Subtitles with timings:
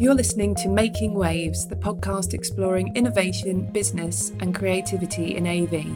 [0.00, 5.94] You're listening to Making Waves, the podcast exploring innovation, business, and creativity in AV.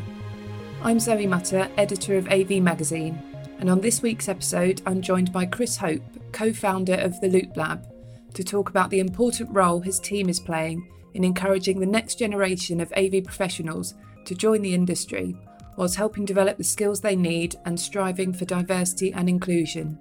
[0.83, 3.19] I'm Zoe Mutter, editor of AV Magazine,
[3.61, 7.57] and on this week's episode, I'm joined by Chris Hope, co founder of the Loop
[7.57, 7.91] Lab,
[8.35, 12.83] to talk about the important role his team is playing in encouraging the next generation
[12.83, 13.95] of AV professionals
[14.27, 15.35] to join the industry,
[15.79, 19.99] whilst helping develop the skills they need and striving for diversity and inclusion.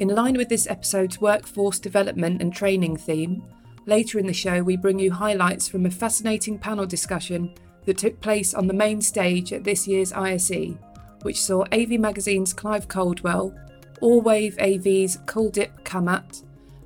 [0.00, 3.42] In line with this episode's workforce development and training theme,
[3.84, 7.52] later in the show we bring you highlights from a fascinating panel discussion
[7.84, 10.74] that took place on the main stage at this year's ISE,
[11.20, 13.54] which saw AV Magazine's Clive Coldwell,
[14.00, 16.44] Allwave AV's Kuldip Kamat,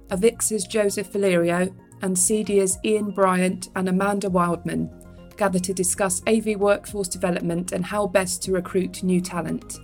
[0.08, 4.90] Avix's Joseph Valerio, and CEDIA's Ian Bryant and Amanda Wildman
[5.36, 9.78] gather to discuss AV workforce development and how best to recruit new talent.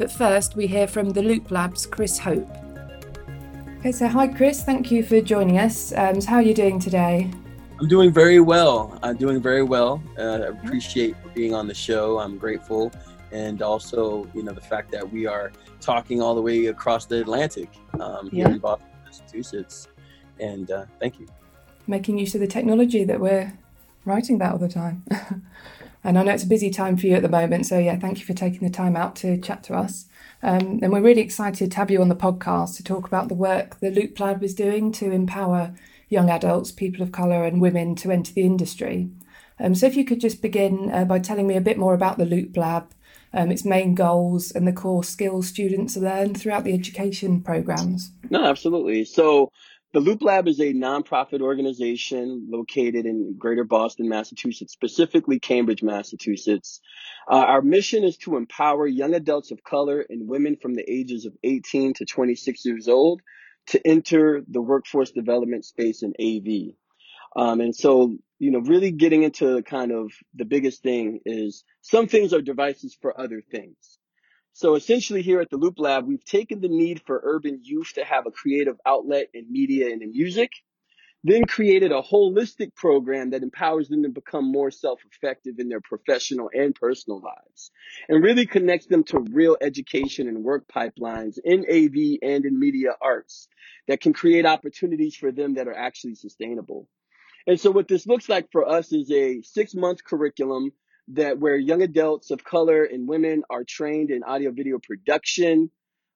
[0.00, 2.48] But first, we hear from the Loop Lab's Chris Hope.
[3.80, 5.92] Okay, so hi Chris, thank you for joining us.
[5.92, 7.30] Um, so how are you doing today?
[7.78, 8.98] I'm doing very well.
[9.02, 10.02] I'm doing very well.
[10.18, 12.18] Uh, I appreciate being on the show.
[12.18, 12.90] I'm grateful,
[13.30, 17.20] and also, you know, the fact that we are talking all the way across the
[17.20, 17.68] Atlantic
[18.00, 18.54] um, here yeah.
[18.54, 19.86] in Boston, Massachusetts.
[20.38, 21.26] And uh, thank you.
[21.86, 23.52] Making use of the technology that we're
[24.06, 25.04] writing about all the time.
[26.02, 27.66] and I know it's a busy time for you at the moment.
[27.66, 30.06] So, yeah, thank you for taking the time out to chat to us.
[30.42, 33.34] Um, and we're really excited to have you on the podcast to talk about the
[33.34, 35.74] work the Loop Lab is doing to empower
[36.08, 39.10] young adults, people of colour, and women to enter the industry.
[39.58, 42.16] Um, so, if you could just begin uh, by telling me a bit more about
[42.16, 42.92] the Loop Lab,
[43.34, 48.12] um, its main goals, and the core skills students learn throughout the education programs.
[48.30, 49.04] No, absolutely.
[49.04, 49.52] So,
[49.92, 56.80] the Loop Lab is a nonprofit organization located in Greater Boston, Massachusetts, specifically Cambridge, Massachusetts.
[57.28, 61.26] Uh, our mission is to empower young adults of color and women from the ages
[61.26, 63.20] of 18 to 26 years old
[63.68, 66.74] to enter the workforce development space in AV.
[67.36, 72.06] Um, and so, you know, really getting into kind of the biggest thing is some
[72.06, 73.99] things are devices for other things.
[74.52, 78.04] So essentially here at the Loop Lab, we've taken the need for urban youth to
[78.04, 80.50] have a creative outlet in media and in music,
[81.22, 86.50] then created a holistic program that empowers them to become more self-effective in their professional
[86.52, 87.70] and personal lives
[88.08, 92.90] and really connects them to real education and work pipelines in AV and in media
[93.02, 93.48] arts
[93.86, 96.88] that can create opportunities for them that are actually sustainable.
[97.46, 100.72] And so what this looks like for us is a six month curriculum
[101.14, 105.70] that where young adults of color and women are trained in audio video production,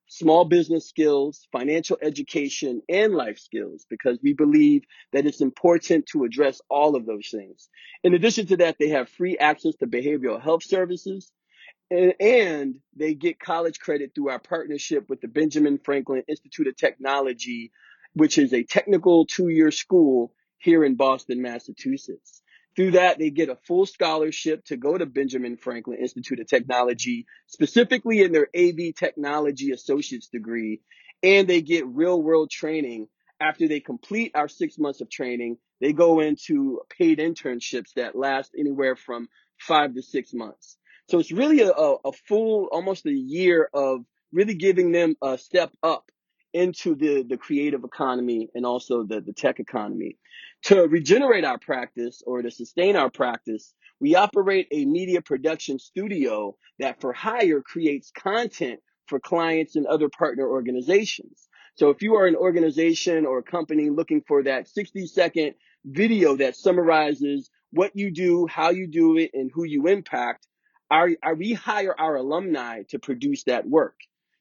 [0.07, 6.25] small business skills, financial education, and life skills because we believe that it's important to
[6.25, 7.69] address all of those things.
[8.03, 11.33] In addition to that, they have free access to behavioral health services
[11.91, 17.73] and, they get college credit through our partnership with the Benjamin Franklin Institute of Technology,
[18.15, 22.43] which is a technical two year school here in Boston, Massachusetts.
[22.77, 27.27] Through that, they get a full scholarship to go to Benjamin Franklin Institute of Technology,
[27.47, 30.81] specifically in their AV Technology Associate's degree,
[31.23, 33.09] and they get real world training.
[33.41, 38.53] After they complete our six months of training, they go into paid internships that last
[38.59, 40.77] anywhere from five to six months.
[41.09, 45.73] So it's really a, a full, almost a year of really giving them a step
[45.83, 46.11] up
[46.53, 50.17] into the, the creative economy and also the, the tech economy.
[50.65, 56.57] To regenerate our practice or to sustain our practice, we operate a media production studio
[56.79, 61.49] that for hire creates content for clients and other partner organizations.
[61.75, 65.55] So if you are an organization or a company looking for that 60 second
[65.85, 70.47] video that summarizes what you do, how you do it, and who you impact,
[70.91, 73.97] our, our, we hire our alumni to produce that work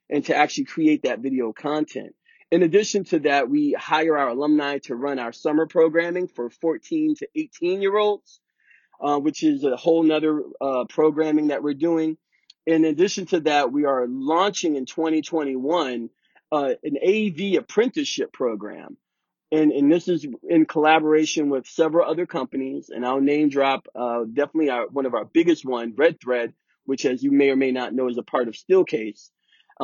[0.10, 2.16] and to actually create that video content.
[2.53, 7.16] In addition to that, we hire our alumni to run our summer programming for 14
[7.16, 8.41] to 18 year olds,
[9.02, 12.16] uh, which is a whole nother uh, programming that we're doing.
[12.68, 16.12] In addition to that, we are launching in 2021
[16.52, 18.98] uh, an AV apprenticeship program.
[19.51, 22.92] And, and this is in collaboration with several other companies.
[22.92, 26.54] And I'll name drop uh, definitely our, one of our biggest one, Red Thread,
[26.86, 29.31] which as you may or may not know is a part of Steelcase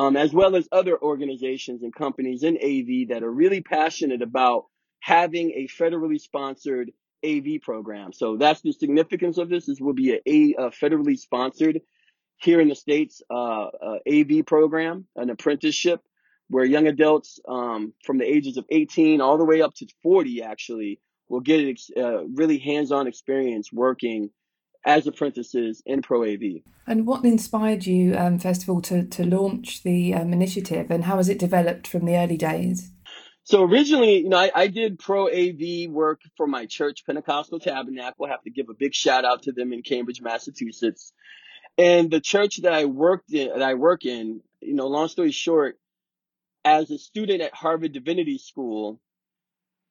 [0.00, 4.64] um, as well as other organizations and companies in AV that are really passionate about
[5.00, 6.90] having a federally sponsored
[7.22, 8.14] AV program.
[8.14, 9.66] So that's the significance of this.
[9.66, 11.82] This will be a, a federally sponsored
[12.38, 16.00] here in the States uh, uh, AV program, an apprenticeship
[16.48, 20.42] where young adults um, from the ages of 18 all the way up to 40
[20.42, 20.98] actually
[21.28, 24.30] will get uh, really hands-on experience working
[24.84, 26.62] as apprentices in Pro AV.
[26.86, 31.04] And what inspired you, um, first of all, to, to launch the um, initiative and
[31.04, 32.90] how has it developed from the early days?
[33.44, 38.26] So originally, you know, I, I did pro AV work for my church, Pentecostal Tabernacle.
[38.26, 41.12] I have to give a big shout out to them in Cambridge, Massachusetts.
[41.76, 45.32] And the church that I worked in, that I work in, you know, long story
[45.32, 45.78] short,
[46.64, 49.00] as a student at Harvard Divinity School,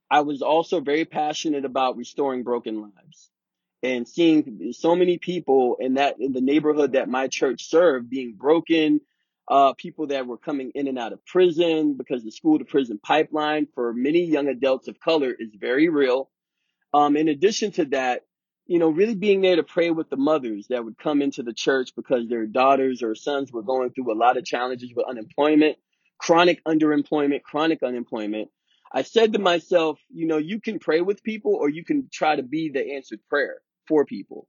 [0.10, 3.30] I was also very passionate about restoring broken lives
[3.82, 8.34] and seeing so many people in that in the neighborhood that my church served being
[8.34, 9.00] broken,
[9.48, 13.00] uh, people that were coming in and out of prison because the school to prison
[13.02, 16.30] pipeline for many young adults of color is very real.
[16.94, 18.26] Um, in addition to that,
[18.68, 21.54] you know, really being there to pray with the mothers that would come into the
[21.54, 25.78] church because their daughters or sons were going through a lot of challenges with unemployment,
[26.20, 28.50] chronic underemployment, chronic unemployment.
[28.92, 32.36] I said to myself, you know, you can pray with people or you can try
[32.36, 34.48] to be the answered prayer for people.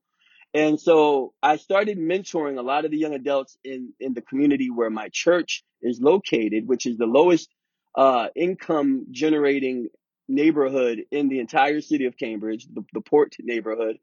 [0.54, 4.68] And so I started mentoring a lot of the young adults in, in the community
[4.70, 7.48] where my church is located, which is the lowest
[7.96, 9.88] uh, income generating
[10.28, 13.98] neighborhood in the entire city of Cambridge, the, the port neighborhood.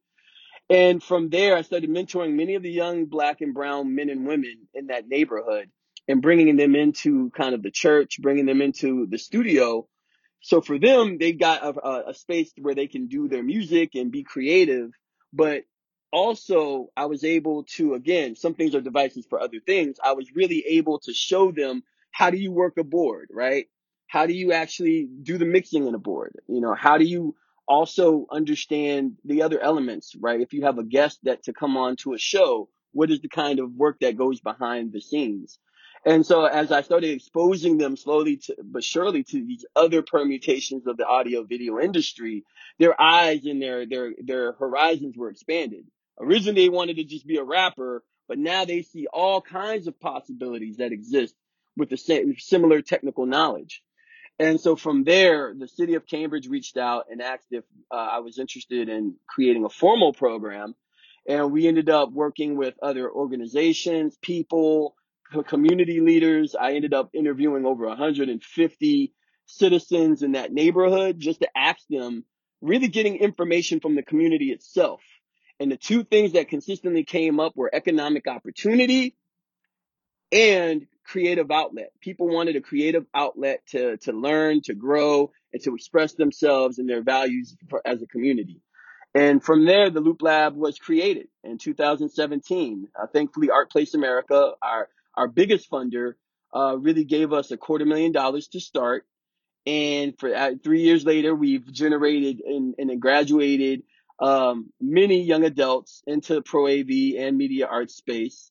[0.70, 4.28] And from there, I started mentoring many of the young black and brown men and
[4.28, 5.70] women in that neighborhood
[6.08, 9.88] and bringing them into kind of the church, bringing them into the studio.
[10.42, 14.12] So for them, they got a, a space where they can do their music and
[14.12, 14.92] be creative.
[15.34, 15.64] But
[16.12, 19.98] also, I was able to, again, some things are devices for other things.
[20.04, 23.68] I was really able to show them how do you work a board, right?
[24.08, 26.36] How do you actually do the mixing in a board?
[26.48, 27.36] You know, how do you
[27.68, 30.40] also understand the other elements, right?
[30.40, 33.28] If you have a guest that to come on to a show, what is the
[33.28, 35.60] kind of work that goes behind the scenes?
[36.06, 40.88] And so as I started exposing them slowly to, but surely to these other permutations
[40.88, 42.46] of the audio video industry,
[42.80, 45.86] their eyes and their, their, their horizons were expanded.
[46.20, 50.00] Originally they wanted to just be a rapper, but now they see all kinds of
[50.00, 51.36] possibilities that exist
[51.76, 53.82] with the same similar technical knowledge.
[54.40, 58.20] And so from there, the city of Cambridge reached out and asked if uh, I
[58.20, 60.76] was interested in creating a formal program.
[61.28, 64.96] And we ended up working with other organizations, people,
[65.48, 66.56] community leaders.
[66.60, 69.14] I ended up interviewing over 150
[69.46, 72.26] citizens in that neighborhood just to ask them,
[72.62, 75.02] really getting information from the community itself.
[75.60, 79.16] And the two things that consistently came up were economic opportunity
[80.32, 81.92] and creative outlet.
[82.02, 86.90] People wanted a creative outlet to, to learn, to grow, and to express themselves and
[86.90, 88.62] their values for, as a community.
[89.16, 92.88] And from there, the Loop Lab was created in 2017.
[93.00, 96.14] Uh, thankfully, ArtPlace America, our, our biggest funder,
[96.56, 99.06] uh, really gave us a quarter million dollars to start.
[99.66, 103.84] And for uh, three years later, we've generated and, and graduated
[104.20, 108.50] um, many young adults into pro AV and media arts space.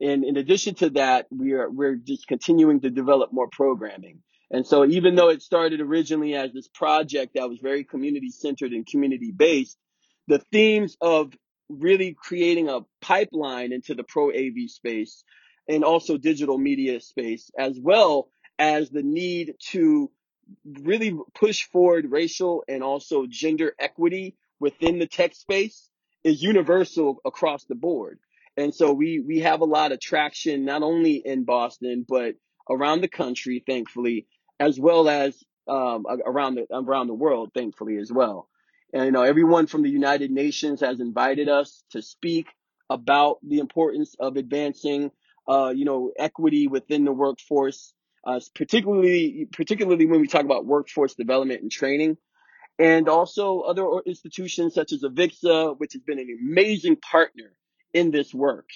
[0.00, 4.20] And in addition to that, we are we're just continuing to develop more programming.
[4.50, 8.72] And so even though it started originally as this project that was very community centered
[8.72, 9.78] and community based,
[10.26, 11.32] the themes of
[11.68, 15.22] really creating a pipeline into the pro AV space
[15.70, 18.28] and also digital media space, as well
[18.58, 20.10] as the need to
[20.82, 25.88] really push forward racial and also gender equity within the tech space
[26.24, 28.18] is universal across the board.
[28.56, 32.34] And so we, we have a lot of traction, not only in Boston, but
[32.68, 34.26] around the country, thankfully,
[34.58, 38.48] as well as um, around the around the world, thankfully as well.
[38.92, 42.46] And you know, everyone from the United Nations has invited us to speak
[42.90, 45.12] about the importance of advancing,
[45.48, 47.92] uh, you know, equity within the workforce,
[48.24, 52.16] uh, particularly particularly when we talk about workforce development and training
[52.80, 57.52] and also other institutions such as Avixa, which has been an amazing partner
[57.92, 58.68] in this work.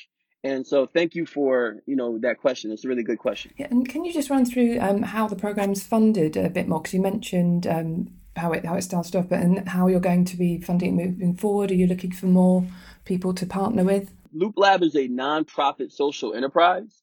[0.44, 2.70] And so, thank you for you know that question.
[2.70, 3.52] It's a really good question.
[3.56, 6.80] Yeah, and can you just run through um, how the program's funded a bit more?
[6.80, 10.36] Because you mentioned um, how it how it started off, and how you're going to
[10.36, 11.70] be funding moving forward.
[11.70, 12.66] Are you looking for more
[13.06, 14.12] people to partner with?
[14.34, 17.02] Loop Lab is a nonprofit social enterprise.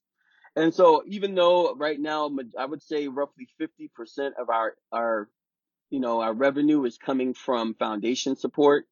[0.55, 5.29] And so even though right now I would say roughly 50% of our our
[5.91, 8.88] you know, our revenue is coming from foundation support.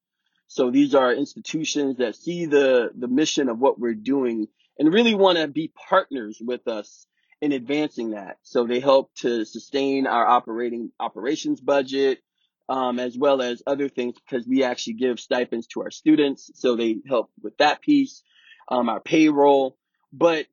[0.47, 5.15] So these are institutions that see the, the mission of what we're doing and really
[5.15, 7.07] want to be partners with us
[7.41, 8.37] in advancing that.
[8.43, 12.19] So they help to sustain our operating operations budget,
[12.67, 16.51] um, as well as other things because we actually give stipends to our students.
[16.55, 18.23] So they help with that piece,
[18.69, 19.77] um, our payroll.
[20.13, 20.47] But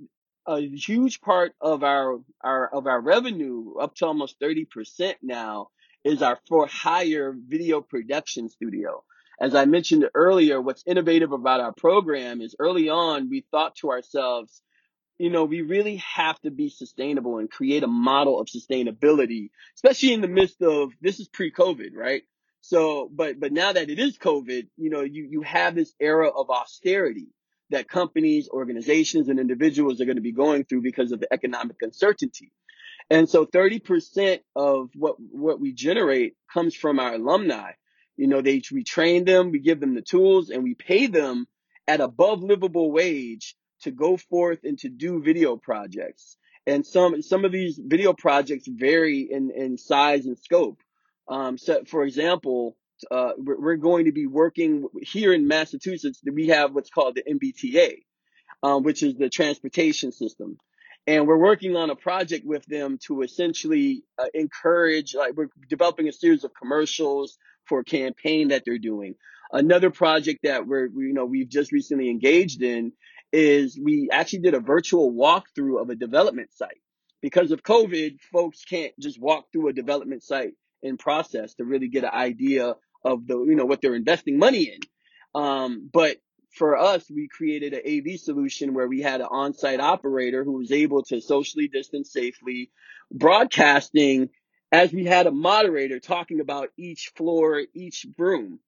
[0.47, 5.69] a huge part of our, our, of our revenue, up to almost 30% now,
[6.05, 9.03] is our for hire video production studio.
[9.41, 13.91] As I mentioned earlier, what's innovative about our program is early on, we thought to
[13.91, 14.63] ourselves,
[15.19, 20.13] you know, we really have to be sustainable and create a model of sustainability, especially
[20.13, 22.23] in the midst of this is pre-COVID, right?
[22.61, 26.29] So, but but now that it is COVID, you know, you you have this era
[26.29, 27.29] of austerity
[27.71, 31.77] that companies, organizations, and individuals are going to be going through because of the economic
[31.83, 32.53] uncertainty.
[33.11, 37.73] And so 30% of what, what we generate comes from our alumni.
[38.17, 41.47] You know, they, we train them, we give them the tools and we pay them
[41.87, 46.37] at above livable wage to go forth and to do video projects.
[46.67, 50.81] And some, some of these video projects vary in, in size and scope.
[51.29, 52.77] Um, so for example,
[53.11, 56.21] uh, we're, going to be working here in Massachusetts.
[56.25, 57.99] We have what's called the MBTA
[58.63, 60.59] um, which is the transportation system.
[61.07, 66.09] And we're working on a project with them to essentially uh, encourage, like we're developing
[66.09, 69.15] a series of commercials for a campaign that they're doing.
[69.53, 72.93] Another project that we're, we, you know, we've just recently engaged in
[73.33, 76.81] is we actually did a virtual walkthrough of a development site.
[77.23, 80.55] Because of COVID, folks can't just walk through a development site
[80.87, 84.75] in process to really get an idea of the, you know, what they're investing money
[84.75, 84.81] in.
[85.41, 86.17] Um, but
[86.53, 90.73] for us, we created an AV solution where we had an on-site operator who was
[90.73, 92.71] able to socially distance safely,
[93.13, 94.31] broadcasting
[94.73, 98.59] as we had a moderator talking about each floor, each room.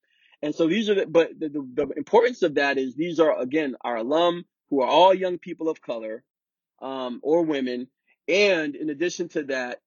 [0.43, 3.41] And so these are the, but the, the, the importance of that is these are,
[3.41, 6.23] again, our alum who are all young people of color,
[6.81, 7.89] um, or women.
[8.29, 9.81] And in addition to that,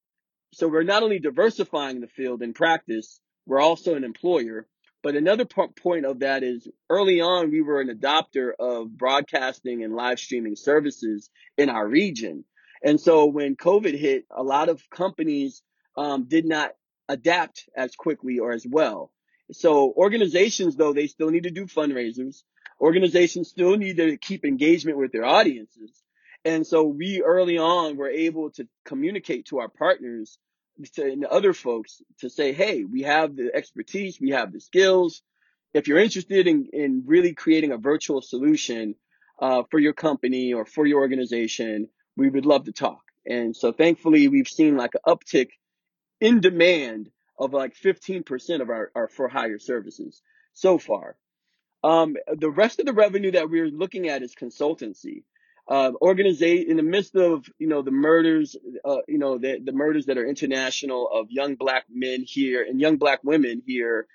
[0.52, 4.66] so we're not only diversifying the field in practice, we're also an employer.
[5.02, 9.96] But another point of that is early on, we were an adopter of broadcasting and
[9.96, 11.28] live streaming services
[11.58, 12.44] in our region.
[12.84, 15.62] And so when COVID hit, a lot of companies
[15.96, 16.72] um, did not
[17.08, 19.10] adapt as quickly or as well.
[19.50, 22.42] So organizations, though, they still need to do fundraisers.
[22.80, 26.02] Organizations still need to keep engagement with their audiences.
[26.44, 30.38] And so we early on were able to communicate to our partners
[30.94, 35.22] to, and other folks to say, hey, we have the expertise, we have the skills.
[35.72, 38.96] If you're interested in, in really creating a virtual solution
[39.40, 43.00] uh, for your company or for your organization, we would love to talk.
[43.24, 45.50] And so thankfully, we've seen like an uptick
[46.20, 50.20] in demand of like 15% of our, our for hire services
[50.52, 51.16] so far.
[51.84, 55.24] Um, the rest of the revenue that we're looking at is consultancy
[55.68, 59.72] uh, organization in the midst of you know the murders, uh, you know the the
[59.72, 64.06] murders that are international of young black men here and young black women here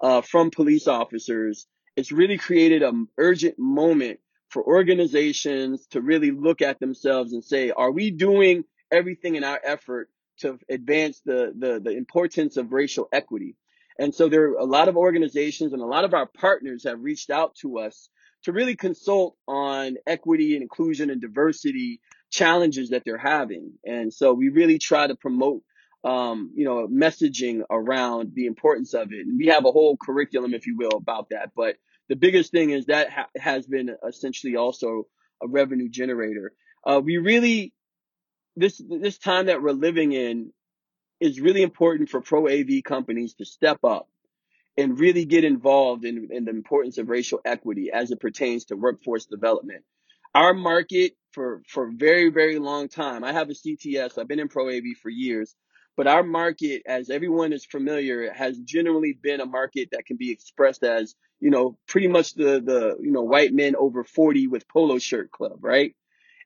[0.00, 1.66] uh, from police officers.
[1.94, 4.20] It's really created an urgent moment
[4.50, 9.60] for organizations to really look at themselves and say, are we doing everything in our
[9.64, 13.56] effort to advance the the, the importance of racial equity?
[13.98, 17.02] And so there are a lot of organizations and a lot of our partners have
[17.02, 18.10] reached out to us
[18.46, 22.00] to really consult on equity and inclusion and diversity
[22.30, 23.72] challenges that they're having.
[23.84, 25.62] And so we really try to promote
[26.04, 29.26] um, you know, messaging around the importance of it.
[29.26, 31.50] And we have a whole curriculum, if you will, about that.
[31.56, 31.74] But
[32.08, 35.08] the biggest thing is that ha- has been essentially also
[35.42, 36.52] a revenue generator.
[36.86, 37.74] Uh, we really,
[38.54, 40.52] this, this time that we're living in
[41.18, 44.08] is really important for pro AV companies to step up
[44.76, 48.76] and really get involved in, in the importance of racial equity as it pertains to
[48.76, 49.84] workforce development.
[50.34, 54.48] Our market for, for very, very long time, I have a CTS, I've been in
[54.48, 55.54] Pro AV for years,
[55.96, 60.30] but our market, as everyone is familiar, has generally been a market that can be
[60.30, 64.68] expressed as, you know, pretty much the, the, you know, white men over 40 with
[64.68, 65.94] polo shirt club, right?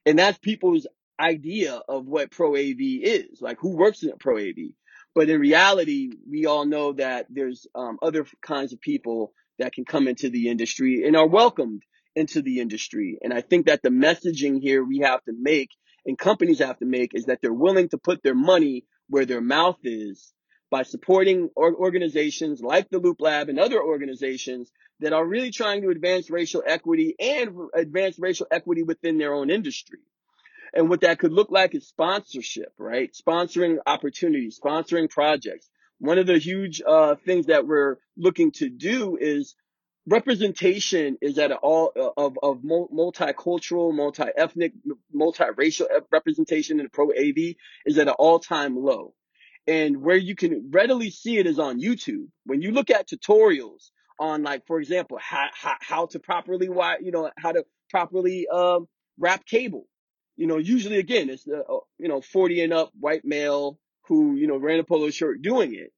[0.07, 0.87] And that's people's
[1.19, 4.71] idea of what Pro AV is, like who works in Pro AV.
[5.15, 9.85] But in reality, we all know that there's um, other kinds of people that can
[9.85, 11.83] come into the industry and are welcomed
[12.15, 13.19] into the industry.
[13.23, 15.71] And I think that the messaging here we have to make
[16.07, 19.41] and companies have to make is that they're willing to put their money where their
[19.41, 20.33] mouth is
[20.71, 25.89] by supporting organizations like the Loop Lab and other organizations that are really trying to
[25.89, 29.99] advance racial equity and advance racial equity within their own industry.
[30.73, 33.13] And what that could look like is sponsorship, right?
[33.13, 35.69] Sponsoring opportunities, sponsoring projects.
[35.99, 39.55] One of the huge uh, things that we're looking to do is
[40.07, 44.73] representation is at all uh, of, of multicultural, multi-ethnic,
[45.15, 49.15] multiracial representation in pro AV is at an all-time low.
[49.67, 52.29] And where you can readily see it is on YouTube.
[52.47, 56.99] When you look at tutorials on like, for example, how, how, how to properly, wire
[57.01, 59.87] you know, how to properly, um, wrap cable
[60.41, 63.79] you know, usually again, it's the, uh, you know, 40 and up white male
[64.09, 65.93] who, you know, ran a polo shirt doing it.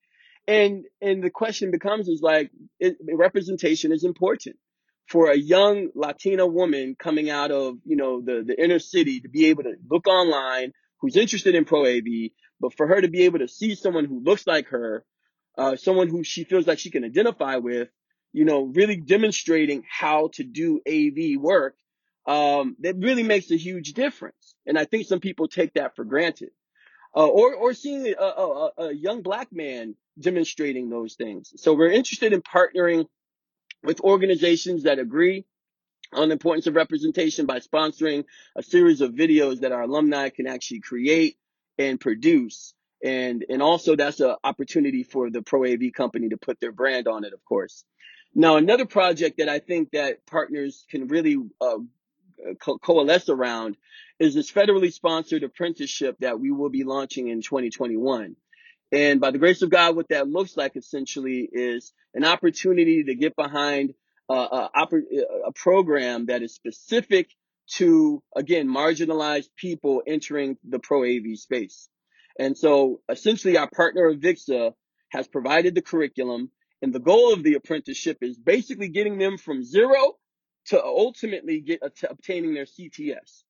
[0.49, 2.97] And, and the question becomes is like, it,
[3.27, 4.57] representation is important.
[5.09, 9.29] for a young Latina woman coming out of, you know, the, the inner city to
[9.29, 12.31] be able to look online, who's interested in Pro AV,
[12.61, 15.05] but for her to be able to see someone who looks like her,
[15.59, 17.89] uh, someone who she feels like she can identify with,
[18.33, 21.77] you know, really demonstrating how to do AV work,
[22.26, 24.55] um, that really makes a huge difference.
[24.67, 26.50] And I think some people take that for granted.
[27.14, 31.52] Uh, or, or seeing a, a, a young black man demonstrating those things.
[31.57, 33.07] So we're interested in partnering
[33.83, 35.45] with organizations that agree
[36.12, 38.25] on the importance of representation by sponsoring
[38.57, 41.37] a series of videos that our alumni can actually create
[41.79, 42.75] and produce.
[43.05, 47.09] And, and also that's an opportunity for the Pro AV company to put their brand
[47.09, 47.85] on it, of course.
[48.35, 51.79] Now, another project that I think that partners can really uh,
[52.61, 53.77] co- coalesce around
[54.19, 58.37] is this federally sponsored apprenticeship that we will be launching in 2021.
[58.93, 63.15] And by the grace of God, what that looks like essentially is an opportunity to
[63.15, 63.95] get behind
[64.29, 64.87] uh, a,
[65.47, 67.31] a program that is specific
[67.75, 71.89] to, again, marginalized people entering the pro AV space.
[72.39, 74.73] And so essentially our partner Avixa
[75.11, 79.65] has provided the curriculum and the goal of the apprenticeship is basically getting them from
[79.65, 80.17] zero
[80.66, 83.42] to ultimately get obtaining their CTS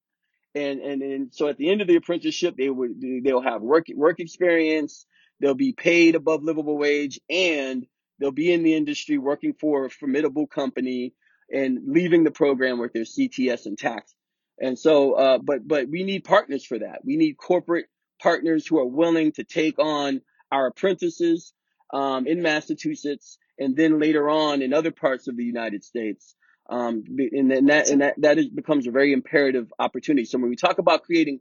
[0.54, 3.86] and and and so at the end of the apprenticeship they would they'll have work
[3.94, 5.06] work experience
[5.40, 7.86] they'll be paid above livable wage and
[8.18, 11.12] they'll be in the industry working for a formidable company
[11.52, 14.14] and leaving the program with their CTS intact.
[14.60, 17.04] And so uh, but but we need partners for that.
[17.04, 17.86] We need corporate
[18.20, 20.20] partners who are willing to take on
[20.52, 21.52] our apprentices
[21.92, 26.36] um, in Massachusetts and then later on in other parts of the United States
[26.72, 30.24] um, and then that, and that, that is, becomes a very imperative opportunity.
[30.24, 31.40] So when we talk about creating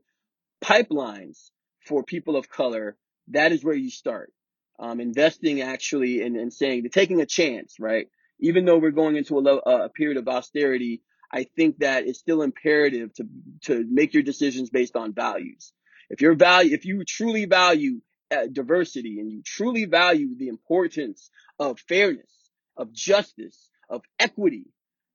[0.61, 1.51] pipelines
[1.87, 2.97] for people of color,
[3.29, 4.33] that is where you start.
[4.77, 8.07] Um, investing actually and, and saying, taking a chance, right?
[8.41, 12.41] Even though we're going into a, a period of austerity, I think that it's still
[12.41, 13.23] imperative to,
[13.67, 15.71] to make your decisions based on values.
[16.09, 21.29] If your value, if you truly value uh, diversity and you truly value the importance
[21.57, 22.33] of fairness,
[22.75, 24.65] of justice, of equity,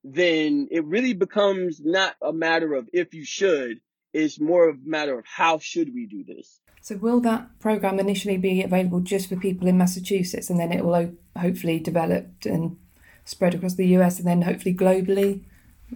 [0.04, 3.80] then it really becomes not a matter of if you should,
[4.12, 6.60] it's more of a matter of how should we do this.
[6.80, 10.84] So will that program initially be available just for people in Massachusetts and then it
[10.84, 12.76] will hopefully develop and
[13.24, 15.42] spread across the US and then hopefully globally,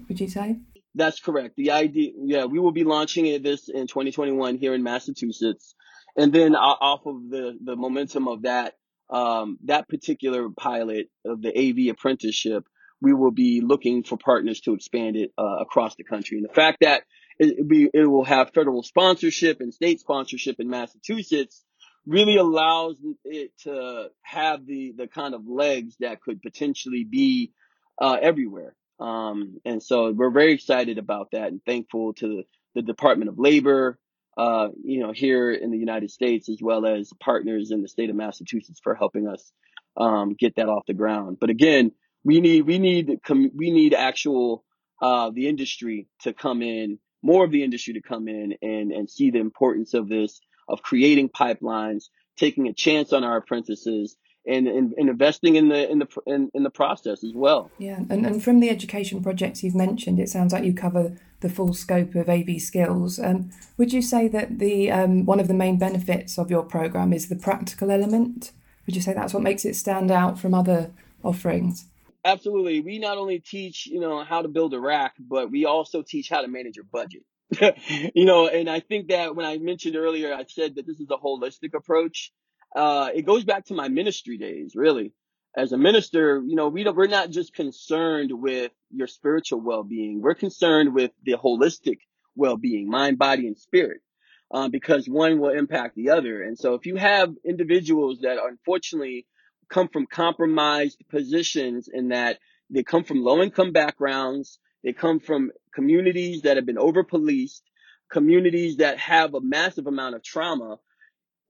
[0.08, 0.58] would you say?
[0.94, 1.54] That's correct.
[1.56, 5.74] The idea, yeah, we will be launching it this in 2021 here in Massachusetts.
[6.16, 8.74] And then off of the, the momentum of that,
[9.08, 12.64] um, that particular pilot of the AV apprenticeship,
[13.00, 16.38] we will be looking for partners to expand it uh, across the country.
[16.38, 17.02] And the fact that
[17.38, 21.64] it, be, it will have federal sponsorship and state sponsorship in Massachusetts
[22.06, 27.52] really allows it to have the, the kind of legs that could potentially be
[28.00, 28.74] uh, everywhere.
[28.98, 33.38] Um, and so we're very excited about that and thankful to the, the Department of
[33.38, 33.98] Labor,
[34.36, 38.10] uh, you know, here in the United States, as well as partners in the state
[38.10, 39.52] of Massachusetts for helping us
[39.96, 41.38] um, get that off the ground.
[41.40, 41.92] But again,
[42.24, 43.18] we need we need
[43.54, 44.64] we need actual
[45.00, 49.08] uh, the industry to come in, more of the industry to come in and and
[49.08, 52.04] see the importance of this, of creating pipelines,
[52.36, 56.50] taking a chance on our apprentices, and, and, and, investing in the in the in,
[56.54, 57.70] in the process as well.
[57.78, 61.48] Yeah, and, and from the education projects you've mentioned, it sounds like you cover the
[61.48, 63.18] full scope of AV skills.
[63.18, 67.12] Um, would you say that the um, one of the main benefits of your program
[67.12, 68.52] is the practical element?
[68.86, 70.90] Would you say that's what makes it stand out from other
[71.22, 71.86] offerings?
[72.24, 72.80] Absolutely.
[72.80, 76.28] We not only teach, you know, how to build a rack, but we also teach
[76.28, 77.22] how to manage your budget.
[78.14, 81.08] you know, and I think that when I mentioned earlier, I said that this is
[81.10, 82.32] a holistic approach.
[82.76, 85.12] Uh, it goes back to my ministry days, really.
[85.56, 90.20] As a minister, you know, we don't, we're not just concerned with your spiritual well-being.
[90.22, 91.98] We're concerned with the holistic
[92.36, 94.00] well-being, mind, body, and spirit.
[94.52, 96.42] Um, because one will impact the other.
[96.42, 99.26] And so if you have individuals that unfortunately
[99.70, 102.38] come from compromised positions in that
[102.70, 104.58] they come from low income backgrounds.
[104.84, 107.62] They come from communities that have been over policed,
[108.10, 110.78] communities that have a massive amount of trauma.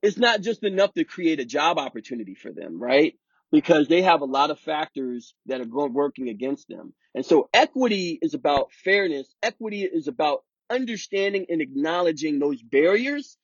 [0.01, 3.13] It's not just enough to create a job opportunity for them, right?
[3.51, 6.93] Because they have a lot of factors that are going working against them.
[7.13, 9.33] And so equity is about fairness.
[9.43, 13.37] Equity is about understanding and acknowledging those barriers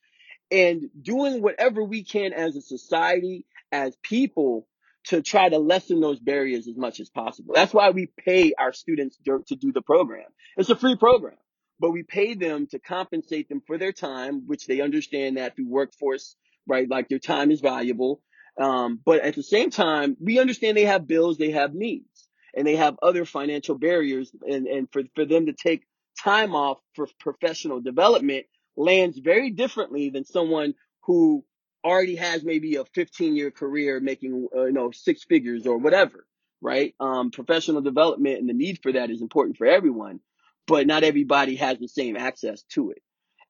[0.50, 4.66] and doing whatever we can as a society as people
[5.08, 7.54] to try to lessen those barriers as much as possible.
[7.54, 10.26] That's why we pay our students to do the program.
[10.56, 11.36] It's a free program,
[11.80, 15.68] but we pay them to compensate them for their time, which they understand that through
[15.68, 16.88] workforce, right?
[16.88, 18.22] Like their time is valuable.
[18.60, 22.28] Um, but at the same time, we understand they have bills, they have needs.
[22.54, 25.84] and they have other financial barriers and, and for, for them to take
[26.22, 31.44] time off for professional development lands very differently than someone who
[31.88, 36.26] already has maybe a 15 year career making uh, you know six figures or whatever
[36.60, 36.94] right?
[36.98, 40.20] Um, professional development and the need for that is important for everyone
[40.66, 43.02] but not everybody has the same access to it.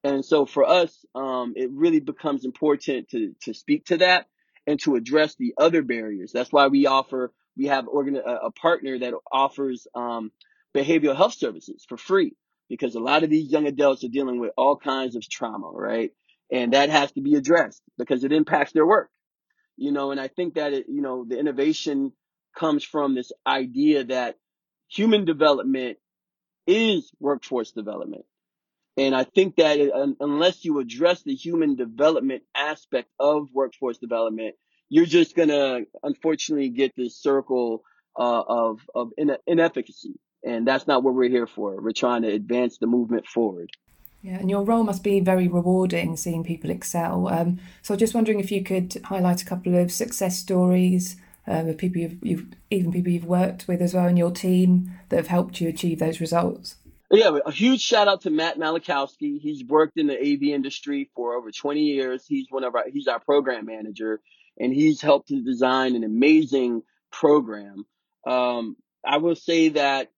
[0.04, 4.26] And so for us um, it really becomes important to to speak to that
[4.66, 6.30] and to address the other barriers.
[6.32, 10.30] That's why we offer we have organ- a partner that offers um,
[10.74, 12.36] behavioral health services for free
[12.68, 16.12] because a lot of these young adults are dealing with all kinds of trauma right
[16.50, 19.10] and that has to be addressed because it impacts their work.
[19.76, 22.12] You know and i think that it you know the innovation
[22.56, 24.36] comes from this idea that
[24.88, 25.98] human development
[26.66, 28.24] is workforce development.
[28.96, 34.56] And i think that it, unless you address the human development aspect of workforce development
[34.88, 37.84] you're just going to unfortunately get this circle
[38.18, 39.12] uh, of of
[39.46, 40.18] inefficacy.
[40.44, 41.80] And that's not what we're here for.
[41.80, 43.70] We're trying to advance the movement forward
[44.22, 47.28] yeah, and your role must be very rewarding seeing people excel.
[47.28, 51.16] Um, so just wondering if you could highlight a couple of success stories
[51.48, 55.16] of people you've, you've, even people you've worked with as well in your team that
[55.16, 56.76] have helped you achieve those results.
[57.10, 59.40] Yeah, a huge shout out to Matt Malakowski.
[59.40, 62.26] He's worked in the AV industry for over 20 years.
[62.26, 64.20] He's one of our, he's our program manager
[64.58, 67.86] and he's helped to design an amazing program.
[68.26, 68.76] Um,
[69.06, 70.10] I will say that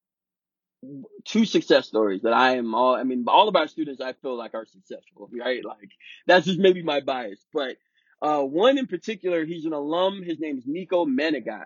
[1.24, 4.36] two success stories that I am all, I mean, all of our students I feel
[4.36, 5.64] like are successful, right?
[5.64, 5.90] Like
[6.26, 7.76] that's just maybe my bias, but,
[8.22, 10.22] uh, one in particular, he's an alum.
[10.22, 11.64] His name is Nico Menegat.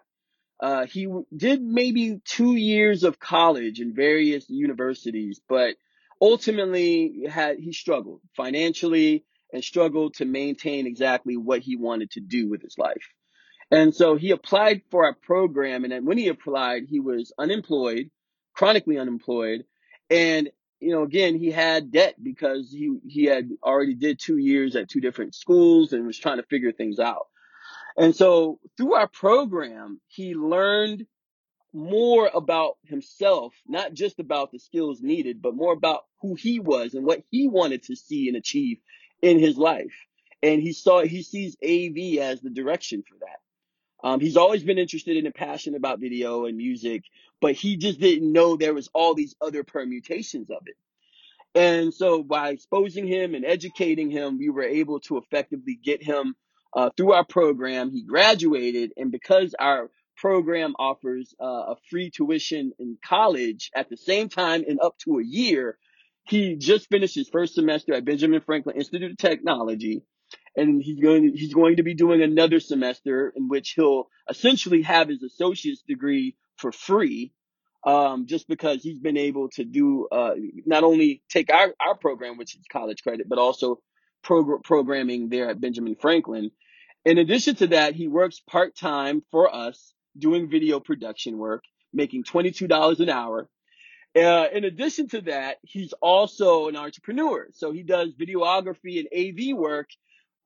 [0.60, 5.74] Uh, he did maybe two years of college in various universities, but
[6.20, 12.48] ultimately had, he struggled financially and struggled to maintain exactly what he wanted to do
[12.48, 13.04] with his life.
[13.70, 15.84] And so he applied for our program.
[15.84, 18.10] And when he applied, he was unemployed
[18.54, 19.64] chronically unemployed.
[20.10, 24.76] And, you know, again, he had debt because he, he had already did two years
[24.76, 27.26] at two different schools and was trying to figure things out.
[27.96, 31.06] And so through our program, he learned
[31.72, 36.94] more about himself, not just about the skills needed, but more about who he was
[36.94, 38.78] and what he wanted to see and achieve
[39.22, 39.94] in his life.
[40.42, 43.40] And he saw, he sees AV as the direction for that.
[44.04, 47.04] Um, he's always been interested in and passionate about video and music,
[47.40, 50.76] but he just didn't know there was all these other permutations of it.
[51.54, 56.34] And so by exposing him and educating him, we were able to effectively get him
[56.74, 57.92] uh, through our program.
[57.92, 63.96] He graduated, and because our program offers uh, a free tuition in college at the
[63.96, 65.78] same time in up to a year,
[66.24, 70.02] he just finished his first semester at Benjamin Franklin Institute of Technology
[70.56, 74.82] and he's going to, he's going to be doing another semester in which he'll essentially
[74.82, 77.32] have his associate's degree for free
[77.86, 80.34] um, just because he's been able to do uh,
[80.66, 83.80] not only take our, our program which is college credit but also
[84.22, 86.50] prog- programming there at benjamin franklin
[87.04, 93.00] in addition to that he works part-time for us doing video production work making $22
[93.00, 93.48] an hour
[94.16, 97.48] uh, in addition to that, he's also an entrepreneur.
[97.52, 99.88] So he does videography and AV work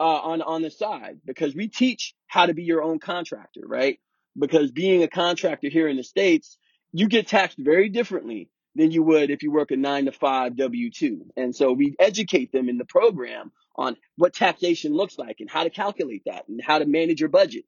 [0.01, 3.99] uh, on on the side because we teach how to be your own contractor, right?
[4.39, 6.57] Because being a contractor here in the states,
[6.93, 10.57] you get taxed very differently than you would if you work a nine to five
[10.57, 11.27] W two.
[11.37, 15.65] And so we educate them in the program on what taxation looks like and how
[15.65, 17.65] to calculate that and how to manage your budget.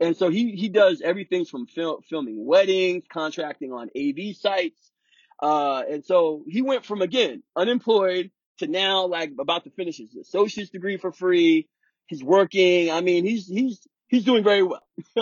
[0.00, 4.90] And so he he does everything from fil- filming weddings, contracting on AV sites.
[5.42, 10.14] Uh, and so he went from again unemployed to now like about to finish his
[10.14, 11.68] associate's degree for free.
[12.06, 12.90] He's working.
[12.90, 14.86] I mean, he's he's he's doing very well.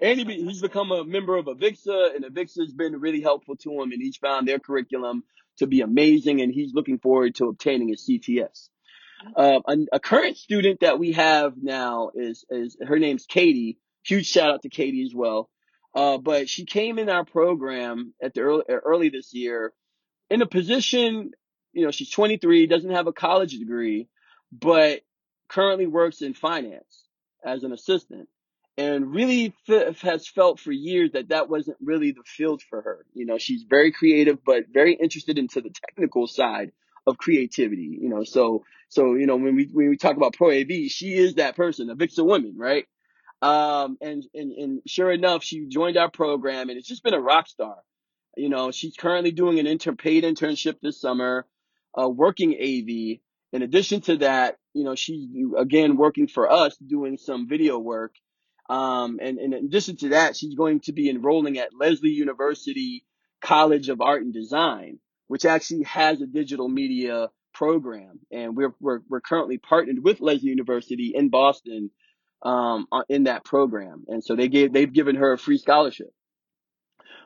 [0.00, 3.92] and he, he's become a member of Avixa, and Avixa's been really helpful to him,
[3.92, 5.24] and he's found their curriculum
[5.58, 8.68] to be amazing, and he's looking forward to obtaining his CTS.
[9.36, 13.78] Uh, a, a, current student that we have now is is her name's Katie.
[14.04, 15.48] Huge shout out to Katie as well.
[15.94, 19.72] Uh, but she came in our program at the early, early this year
[20.28, 21.30] in a position
[21.74, 24.08] you know, she's 23, doesn't have a college degree,
[24.52, 25.02] but
[25.48, 27.06] currently works in finance
[27.44, 28.28] as an assistant
[28.76, 33.06] and really f- has felt for years that that wasn't really the field for her.
[33.12, 36.72] You know, she's very creative, but very interested into the technical side
[37.06, 40.50] of creativity, you know, so, so, you know, when we, when we talk about pro
[40.50, 42.86] AV, she is that person, Avixa woman, right?
[43.42, 47.20] Um, and, and, and sure enough, she joined our program and it's just been a
[47.20, 47.76] rock star.
[48.36, 51.46] You know, she's currently doing an inter paid internship this summer
[51.98, 53.20] uh, working AV.
[53.52, 58.14] In addition to that, you know, she's again working for us doing some video work.
[58.68, 63.04] Um, and, and in addition to that, she's going to be enrolling at Lesley University
[63.40, 68.20] College of Art and Design, which actually has a digital media program.
[68.32, 71.90] And we're, we're, we're currently partnered with Lesley University in Boston
[72.42, 74.04] um, in that program.
[74.08, 76.12] And so they gave, they've given her a free scholarship.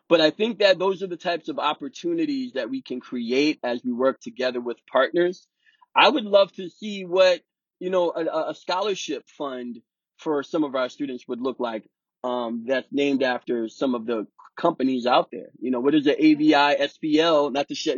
[0.09, 3.83] But I think that those are the types of opportunities that we can create as
[3.85, 5.47] we work together with partners.
[5.95, 7.41] I would love to see what,
[7.79, 9.81] you know, a, a scholarship fund
[10.17, 11.89] for some of our students would look like
[12.25, 15.51] um, that's named after some of the companies out there.
[15.61, 17.53] You know, what is the AVI SPL?
[17.53, 17.89] Not to sh-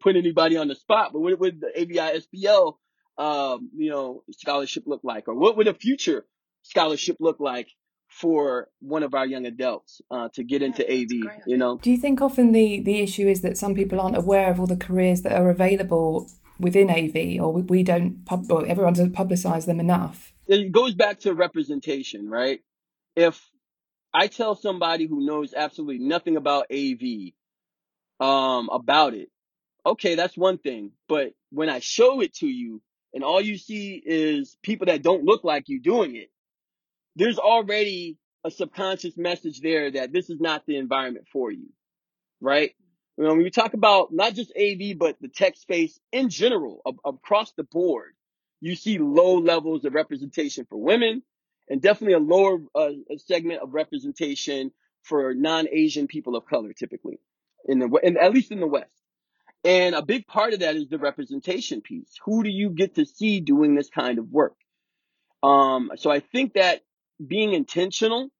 [0.00, 2.74] put anybody on the spot, but what would the AVI SPL,
[3.18, 5.28] um, you know, scholarship look like?
[5.28, 6.24] Or what would a future
[6.62, 7.68] scholarship look like
[8.20, 11.12] for one of our young adults uh, to get into AV.
[11.46, 11.78] You know.
[11.78, 14.66] Do you think often the the issue is that some people aren't aware of all
[14.66, 19.66] the careers that are available within AV, or we don't pub, or everyone doesn't publicize
[19.66, 20.32] them enough?
[20.48, 22.60] It goes back to representation, right?
[23.14, 23.48] If
[24.12, 27.32] I tell somebody who knows absolutely nothing about AV
[28.18, 29.28] um, about it,
[29.86, 30.92] okay, that's one thing.
[31.08, 32.82] But when I show it to you,
[33.14, 36.30] and all you see is people that don't look like you doing it,
[37.18, 41.68] there's already a subconscious message there that this is not the environment for you,
[42.40, 42.72] right?
[43.16, 46.80] You know, when you talk about not just AV, but the tech space in general,
[47.04, 48.12] across the board,
[48.60, 51.22] you see low levels of representation for women
[51.68, 52.90] and definitely a lower uh,
[53.26, 54.70] segment of representation
[55.02, 57.18] for non-Asian people of color, typically
[57.64, 58.92] in the, in, at least in the West.
[59.64, 62.16] And a big part of that is the representation piece.
[62.24, 64.56] Who do you get to see doing this kind of work?
[65.42, 66.82] Um, so I think that
[67.24, 68.30] being intentional,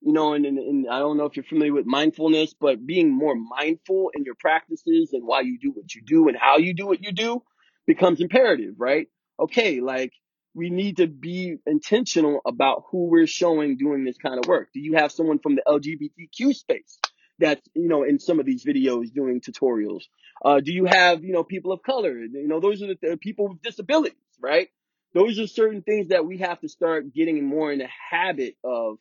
[0.00, 3.10] you know, and, and, and, I don't know if you're familiar with mindfulness, but being
[3.10, 6.74] more mindful in your practices and why you do what you do and how you
[6.74, 7.42] do what you do
[7.86, 9.08] becomes imperative, right?
[9.40, 10.12] Okay, like
[10.54, 14.68] we need to be intentional about who we're showing doing this kind of work.
[14.74, 16.98] Do you have someone from the LGBTQ space
[17.38, 20.02] that's, you know, in some of these videos doing tutorials?
[20.44, 22.18] Uh, do you have, you know, people of color?
[22.18, 24.68] You know, those are the, the people with disabilities, right?
[25.14, 28.98] Those are certain things that we have to start getting more in the habit of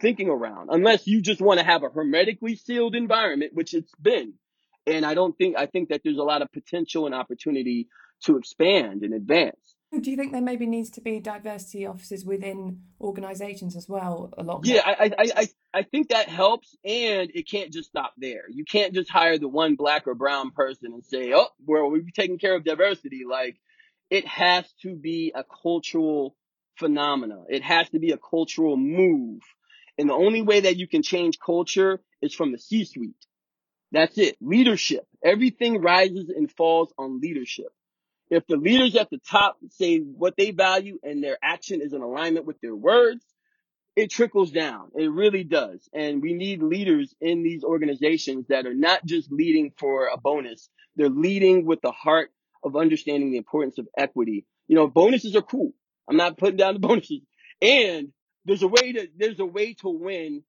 [0.00, 4.34] thinking around unless you just want to have a hermetically sealed environment which it's been.
[4.86, 7.88] And i don't think i think that there's a lot of potential and opportunity
[8.24, 9.76] to expand and advance.
[9.92, 14.42] Do you think there maybe needs to be diversity offices within organizations as well a
[14.42, 18.44] lot yeah I, I i i think that helps and it can't just stop there.
[18.50, 22.04] You can't just hire the one black or brown person and say oh well we're
[22.14, 23.56] taking care of diversity like
[24.10, 26.34] it has to be a cultural
[26.76, 27.44] phenomena.
[27.48, 29.40] It has to be a cultural move.
[29.98, 33.26] And the only way that you can change culture is from the C-suite.
[33.90, 34.36] That's it.
[34.40, 35.06] Leadership.
[35.24, 37.72] Everything rises and falls on leadership.
[38.30, 42.02] If the leaders at the top say what they value and their action is in
[42.02, 43.24] alignment with their words,
[43.96, 44.90] it trickles down.
[44.94, 45.88] It really does.
[45.92, 50.68] And we need leaders in these organizations that are not just leading for a bonus.
[50.94, 52.30] They're leading with the heart
[52.62, 54.44] of understanding the importance of equity.
[54.66, 55.72] You know, bonuses are cool.
[56.08, 57.20] I'm not putting down the bonuses.
[57.60, 58.12] And
[58.44, 60.42] there's a way to there's a way to win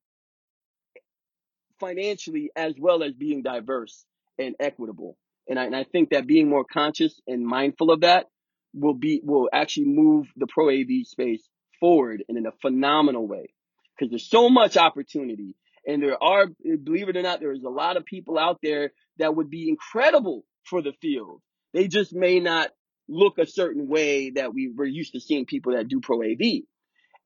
[1.79, 4.05] financially as well as being diverse
[4.37, 5.17] and equitable.
[5.47, 8.27] And I, and I think that being more conscious and mindful of that
[8.73, 11.47] will be will actually move the pro AV space
[11.79, 13.53] forward and in a phenomenal way
[13.97, 15.55] because there's so much opportunity
[15.87, 16.45] and there are
[16.83, 19.69] believe it or not there is a lot of people out there that would be
[19.69, 21.41] incredible for the field
[21.73, 22.69] they just may not
[23.07, 26.63] look a certain way that we were used to seeing people that do pro AV.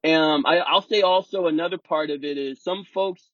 [0.05, 3.29] Um, I, I'll say also another part of it is some folks,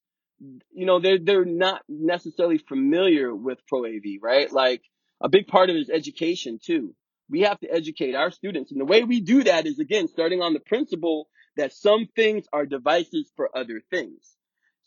[0.72, 4.50] you know, they're they're not necessarily familiar with pro AV, right?
[4.52, 4.82] Like
[5.20, 6.94] a big part of it is education too.
[7.28, 10.42] We have to educate our students, and the way we do that is again starting
[10.42, 14.36] on the principle that some things are devices for other things.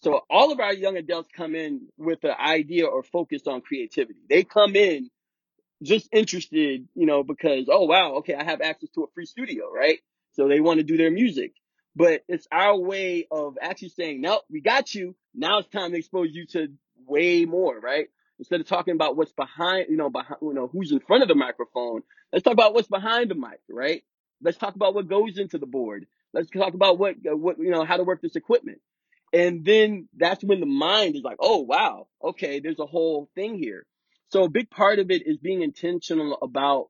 [0.01, 4.19] So all of our young adults come in with an idea or focus on creativity.
[4.29, 5.09] They come in
[5.84, 9.72] just interested, you know, because, oh, wow, okay, I have access to a free studio,
[9.72, 10.00] right?
[10.32, 11.54] So they want to do their music.
[11.96, 15.15] But it's our way of actually saying, no, we got you.
[15.36, 16.69] Now it's time to expose you to
[17.06, 18.08] way more, right?
[18.39, 21.30] Instead of talking about what's behind, you know, behind, you know, who's in front of
[21.30, 24.04] the microphone, let's talk about what's behind the mic, right?
[24.41, 26.08] Let's talk about what goes into the board.
[26.34, 28.80] Let's talk about what, uh, what, you know, how to work this equipment.
[29.32, 33.58] And then that's when the mind is like, oh, wow, okay, there's a whole thing
[33.58, 33.86] here.
[34.34, 36.89] So a big part of it is being intentional about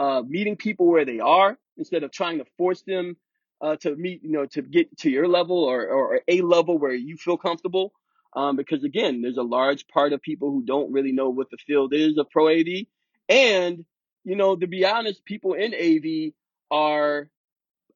[0.00, 3.16] uh, meeting people where they are instead of trying to force them
[3.60, 6.92] uh, to meet, you know, to get to your level or, or a level where
[6.92, 7.92] you feel comfortable.
[8.34, 11.58] Um, because again, there's a large part of people who don't really know what the
[11.64, 12.86] field is of pro AV.
[13.28, 13.84] And,
[14.24, 16.32] you know, to be honest, people in AV
[16.72, 17.30] are,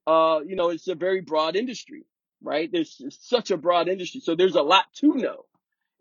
[0.07, 2.05] uh, you know, it's a very broad industry
[2.45, 2.71] right?
[2.71, 4.21] There's such a broad industry.
[4.21, 5.47] So there's a lot to know.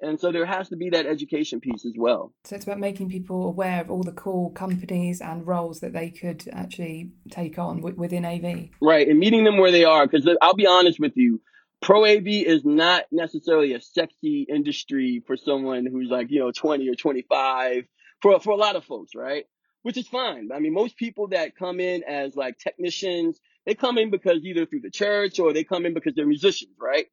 [0.04, 2.34] And so there has to be that education piece as well.
[2.44, 6.10] So it's about making people aware of all the cool companies and roles that they
[6.10, 8.70] could actually take on within AV.
[8.82, 10.06] Right, and meeting them where they are.
[10.06, 11.42] Because I'll be honest with you,
[11.82, 16.90] pro AV is not necessarily a sexy industry for someone who's like you know 20
[16.90, 17.86] or 25.
[18.22, 19.46] For for a lot of folks, right?
[19.84, 20.50] Which is fine.
[20.54, 24.66] I mean, most people that come in as like technicians, they come in because either
[24.66, 27.08] through the church or they come in because they're musicians, right?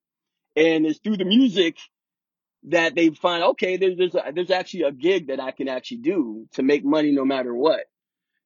[0.57, 1.76] And it's through the music
[2.64, 5.99] that they find okay there's there's, a, there's actually a gig that I can actually
[5.99, 7.81] do to make money no matter what.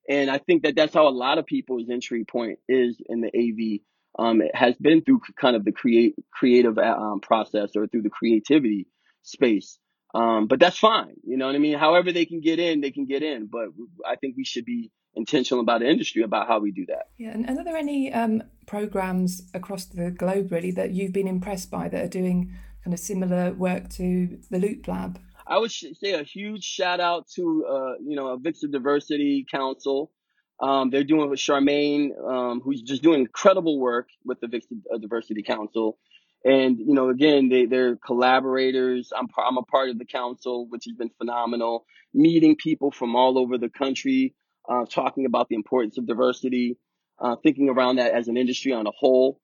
[0.08, 3.28] And I think that that's how a lot of people's entry point is in the
[3.28, 3.80] AV.
[4.16, 8.02] Um, it has been through kind of the create creative uh, um, process or through
[8.02, 8.86] the creativity
[9.22, 9.78] space.
[10.14, 11.14] Um, but that's fine.
[11.24, 11.76] You know what I mean?
[11.76, 13.46] However they can get in, they can get in.
[13.50, 13.68] But
[14.06, 17.08] I think we should be intentional about the industry about how we do that.
[17.18, 21.70] Yeah, and are there any um, programs across the globe really that you've been impressed
[21.70, 22.52] by that are doing
[22.84, 25.18] kind of similar work to the Loop Lab?
[25.46, 30.12] I would say a huge shout out to uh, you know AVIXA Diversity Council.
[30.60, 34.98] Um, they're doing with Charmaine, um, who's just doing incredible work with the AVIXA uh,
[34.98, 35.98] Diversity Council.
[36.44, 39.12] And you know, again, they they're collaborators.
[39.16, 41.86] I'm I'm a part of the council, which has been phenomenal.
[42.12, 44.34] Meeting people from all over the country,
[44.68, 46.78] uh, talking about the importance of diversity,
[47.18, 49.40] uh, thinking around that as an industry on a whole.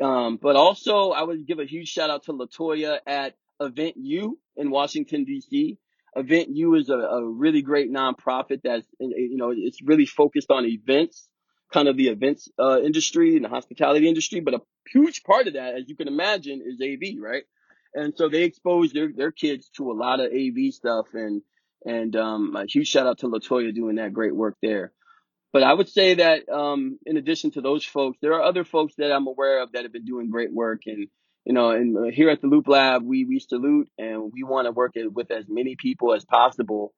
[0.00, 4.38] Um, but also, I would give a huge shout out to Latoya at Event U
[4.56, 5.78] in Washington D.C.
[6.14, 10.66] Event U is a, a really great nonprofit that's you know it's really focused on
[10.66, 11.28] events,
[11.72, 14.40] kind of the events uh, industry and the hospitality industry.
[14.40, 17.44] But a huge part of that, as you can imagine, is AV, right?
[17.94, 21.42] And so they expose their their kids to a lot of AV stuff, and
[21.84, 24.92] and um, a huge shout out to Latoya doing that great work there.
[25.52, 28.94] But I would say that um, in addition to those folks, there are other folks
[28.96, 30.82] that I'm aware of that have been doing great work.
[30.86, 31.08] And,
[31.44, 34.66] you know, and uh, here at the Loop Lab, we, we salute and we want
[34.66, 36.94] to work with as many people as possible.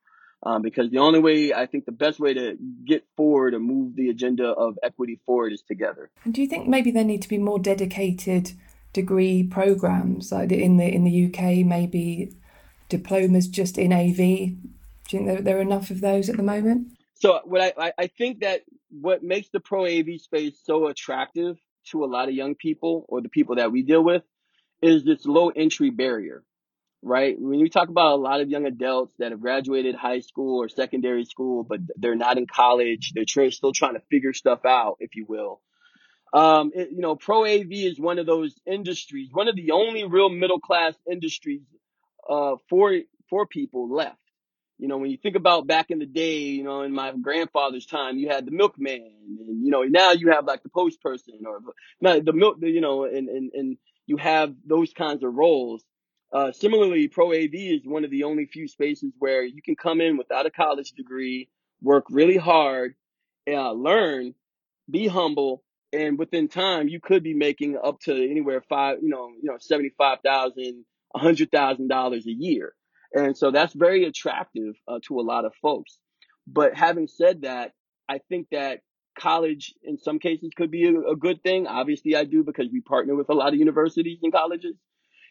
[0.47, 3.97] Um, because the only way, I think the best way to get forward and move
[3.97, 6.11] the agenda of equity forward is together.
[6.23, 8.53] And do you think maybe there need to be more dedicated
[8.93, 12.37] degree programs like in the in the UK, maybe
[12.91, 14.17] diplomas just in AV?
[14.17, 14.59] Do you
[15.09, 16.94] think there, there are enough of those at the moment?
[17.15, 21.57] So what I, I think that what makes the pro AV space so attractive
[21.91, 24.23] to a lot of young people or the people that we deal with
[24.83, 26.43] is this low entry barrier,
[27.03, 27.37] right?
[27.39, 30.69] When you talk about a lot of young adults that have graduated high school or
[30.69, 35.15] secondary school, but they're not in college, they're still trying to figure stuff out, if
[35.15, 35.61] you will.
[36.33, 40.05] Um, it, you know, pro AV is one of those industries, one of the only
[40.05, 41.63] real middle class industries
[42.29, 42.93] uh, for
[43.31, 44.19] for people left.
[44.85, 47.87] You know, when you think about back in the day, you know, in my grandfather's
[47.87, 51.41] time, you had the milkman, and you know, now you have like the post person
[51.47, 51.61] or
[52.03, 55.83] not the milk, you know, and and and you have those kinds of roles.
[56.31, 60.03] Uh, similarly, Pro AV is one of the only few spaces where you can come
[60.03, 61.49] in without a college degree,
[61.81, 62.95] work really hard,
[63.51, 64.35] uh, learn,
[64.91, 65.63] be humble,
[65.95, 69.57] and within time you could be making up to anywhere five, you know, you know,
[69.61, 72.75] seventy five thousand, a hundred thousand dollars a year.
[73.15, 75.99] And so that's very attractive uh, to a lot of folks.
[76.47, 77.73] But having said that,
[78.09, 78.81] I think that
[79.19, 81.69] college in some cases could be a, a, good thing.
[81.69, 84.75] Obviously, I do because we partner with a lot of universities and colleges.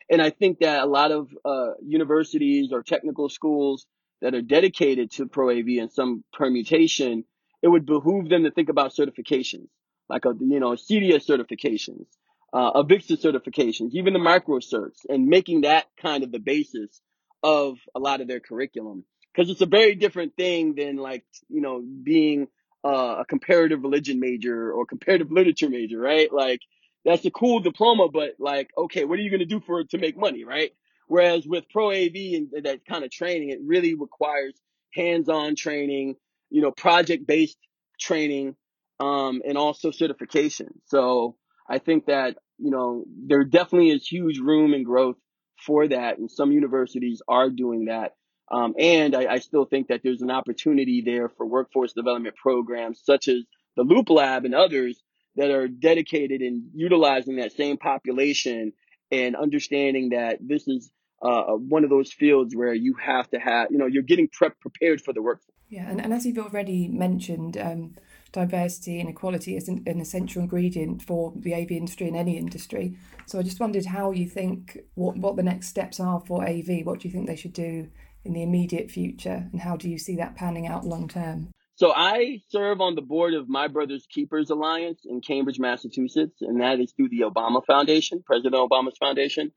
[0.09, 3.85] And I think that a lot of uh, universities or technical schools
[4.21, 7.25] that are dedicated to Pro AV in some permutation,
[7.61, 9.67] it would behoove them to think about certifications,
[10.09, 12.05] like a, you know, CDS certifications,
[12.53, 17.01] uh, AVIXA certifications, even the micro certs, and making that kind of the basis
[17.43, 19.03] of a lot of their curriculum
[19.33, 22.47] because it's a very different thing than like you know being
[22.83, 26.31] uh, a comparative religion major or comparative literature major, right?
[26.31, 26.59] Like
[27.05, 29.97] that's a cool diploma, but like okay, what are you going to do for to
[29.97, 30.71] make money, right?
[31.07, 34.53] Whereas with pro AV and that kind of training, it really requires
[34.93, 36.15] hands-on training,
[36.49, 37.57] you know, project-based
[37.99, 38.55] training,
[38.99, 40.69] um, and also certification.
[40.85, 41.35] So
[41.69, 45.17] I think that you know there definitely is huge room and growth
[45.65, 48.15] for that, and some universities are doing that.
[48.51, 53.01] Um, and I, I, still think that there's an opportunity there for workforce development programs
[53.03, 53.45] such as
[53.77, 55.01] the Loop Lab and others
[55.37, 58.73] that are dedicated in utilizing that same population
[59.11, 60.91] and understanding that this is
[61.21, 64.59] uh, one of those fields where you have to have, you know, you're getting prep
[64.59, 65.49] prepared for the workforce.
[65.69, 67.95] Yeah, and, and as you've already mentioned, um,
[68.33, 72.97] diversity and equality is an, an, essential ingredient for the AV industry and any industry.
[73.27, 76.83] So I just wondered how you think what what the next steps are for AV.
[76.83, 77.87] What do you think they should do
[78.25, 81.51] in the immediate future, and how do you see that panning out long term?
[81.75, 86.61] So I serve on the board of My Brother's Keepers Alliance in Cambridge, Massachusetts, and
[86.61, 89.51] that is through the Obama Foundation, President Obama's foundation.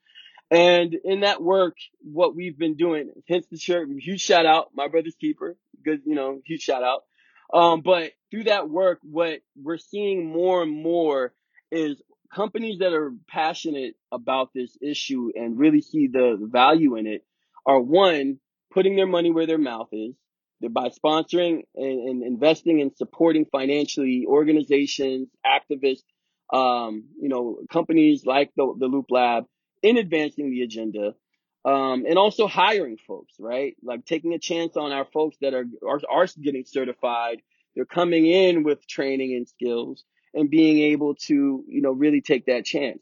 [0.51, 4.89] And in that work, what we've been doing, hence the shirt, huge shout out, My
[4.89, 7.03] Brother's Keeper, good, you know, huge shout out.
[7.53, 11.33] Um, but through that work, what we're seeing more and more
[11.73, 12.03] is
[12.35, 17.25] companies that are passionate about this issue and really see the value in it
[17.65, 18.39] are one,
[18.71, 20.15] putting their money where their mouth is.
[20.61, 26.05] By sponsoring and, and investing and supporting financially organizations, activists,
[26.53, 29.45] um, you know, companies like the, the Loop Lab
[29.83, 31.15] in advancing the agenda.
[31.65, 33.77] Um, and also hiring folks, right?
[33.83, 37.41] Like taking a chance on our folks that are, are, are getting certified.
[37.77, 40.03] They're coming in with training and skills
[40.35, 43.01] and being able to, you know, really take that chance.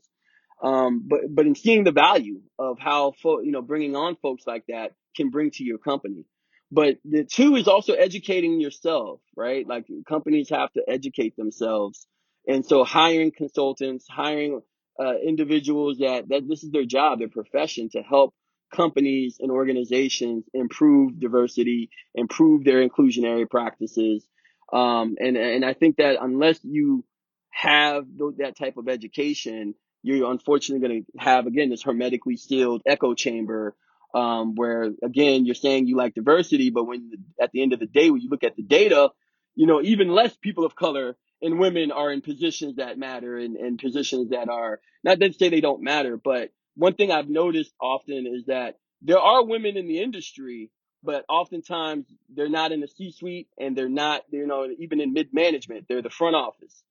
[0.62, 4.46] Um, but, but in seeing the value of how, fo- you know, bringing on folks
[4.46, 6.24] like that can bring to your company.
[6.70, 9.66] But the two is also educating yourself, right?
[9.66, 12.06] Like companies have to educate themselves.
[12.48, 14.60] And so hiring consultants, hiring
[14.98, 18.34] uh, individuals that, that this is their job, their profession to help
[18.74, 24.26] companies and organizations improve diversity, improve their inclusionary practices.
[24.72, 27.04] Um, and, and I think that unless you
[27.50, 28.06] have
[28.38, 33.74] that type of education, you're unfortunately going to have, again, this hermetically sealed echo chamber
[34.14, 37.10] um, where again you're saying you like diversity, but when
[37.40, 39.10] at the end of the day, when you look at the data,
[39.56, 43.56] you know even less people of color and women are in positions that matter and,
[43.56, 47.72] and positions that are not to say they don't matter, but one thing I've noticed
[47.80, 50.70] often is that there are women in the industry,
[51.04, 55.86] but oftentimes they're not in the C-suite and they're not, you know, even in mid-management.
[55.88, 56.82] They're the front office.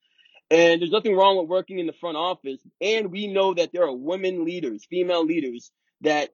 [0.52, 2.60] And there's nothing wrong with working in the front office.
[2.80, 6.30] And we know that there are women leaders, female leaders that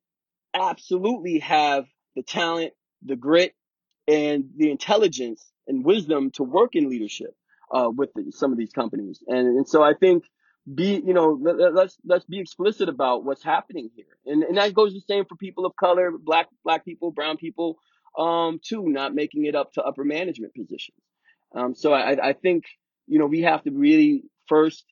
[0.53, 2.73] absolutely have the talent,
[3.03, 3.55] the grit,
[4.07, 7.35] and the intelligence and wisdom to work in leadership
[7.71, 9.23] uh, with the, some of these companies.
[9.27, 10.25] And, and so I think
[10.73, 14.73] be you know let, let's let's be explicit about what's happening here, and and that
[14.73, 17.77] goes the same for people of color, black black people, brown people,
[18.17, 20.97] um, too, not making it up to upper management positions.
[21.55, 22.65] Um, so I I think
[23.07, 24.83] you know we have to really first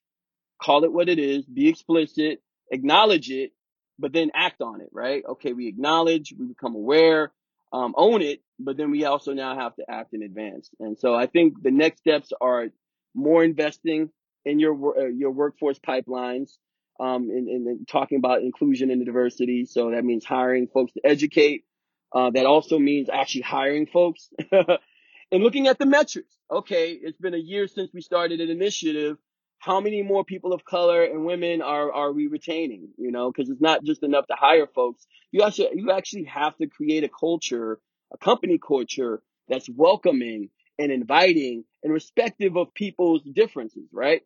[0.62, 3.52] call it what it is, be explicit, acknowledge it,
[4.00, 5.24] but then act on it, right?
[5.28, 7.32] Okay, we acknowledge, we become aware,
[7.72, 10.70] um, own it, but then we also now have to act in advance.
[10.80, 12.68] And so I think the next steps are
[13.14, 14.10] more investing
[14.48, 16.58] in your uh, your workforce pipelines,
[17.00, 19.66] um, in, in, talking about inclusion and diversity.
[19.66, 21.66] So that means hiring folks to educate.
[22.14, 26.34] Uh, that also means actually hiring folks and looking at the metrics.
[26.50, 29.18] Okay, it's been a year since we started an initiative
[29.60, 33.50] how many more people of color and women are are we retaining you know because
[33.50, 37.10] it's not just enough to hire folks you actually you actually have to create a
[37.10, 37.80] culture
[38.14, 44.22] a company culture that's welcoming and inviting and respective of people's differences right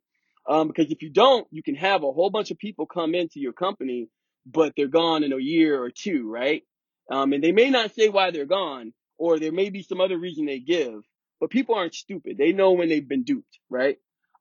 [0.50, 3.40] um, because if you don't you can have a whole bunch of people come into
[3.40, 4.10] your company
[4.46, 6.64] but they're gone in a year or two right?
[7.12, 10.18] Um, and they may not say why they're gone or there may be some other
[10.18, 11.04] reason they give
[11.40, 12.38] but people aren't stupid.
[12.38, 13.98] They know when they've been duped right?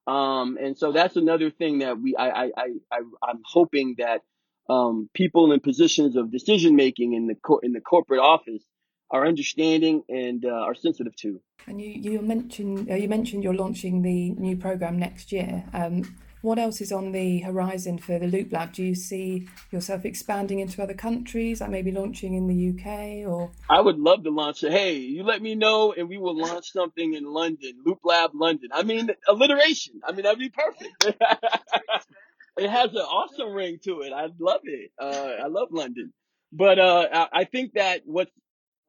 [0.06, 4.22] Um, and so that's another thing that we, I, I, I, I am hoping that,
[4.68, 8.64] um, people in positions of decision making in the co- in the corporate office
[9.10, 11.40] are understanding and uh, are sensitive to.
[11.66, 15.64] And you, you mentioned uh, you mentioned you're launching the new program next year.
[15.72, 18.72] Um, what else is on the horizon for the Loop Lab?
[18.72, 23.50] Do you see yourself expanding into other countries, like maybe launching in the UK or?
[23.68, 24.72] I would love to launch it.
[24.72, 28.70] Hey, you let me know and we will launch something in London, Loop Lab London.
[28.72, 30.00] I mean, alliteration.
[30.02, 31.04] I mean, that'd be perfect.
[32.56, 34.12] it has an awesome ring to it.
[34.14, 34.92] I love it.
[34.98, 36.12] Uh, I love London.
[36.52, 38.32] But uh, I think that what's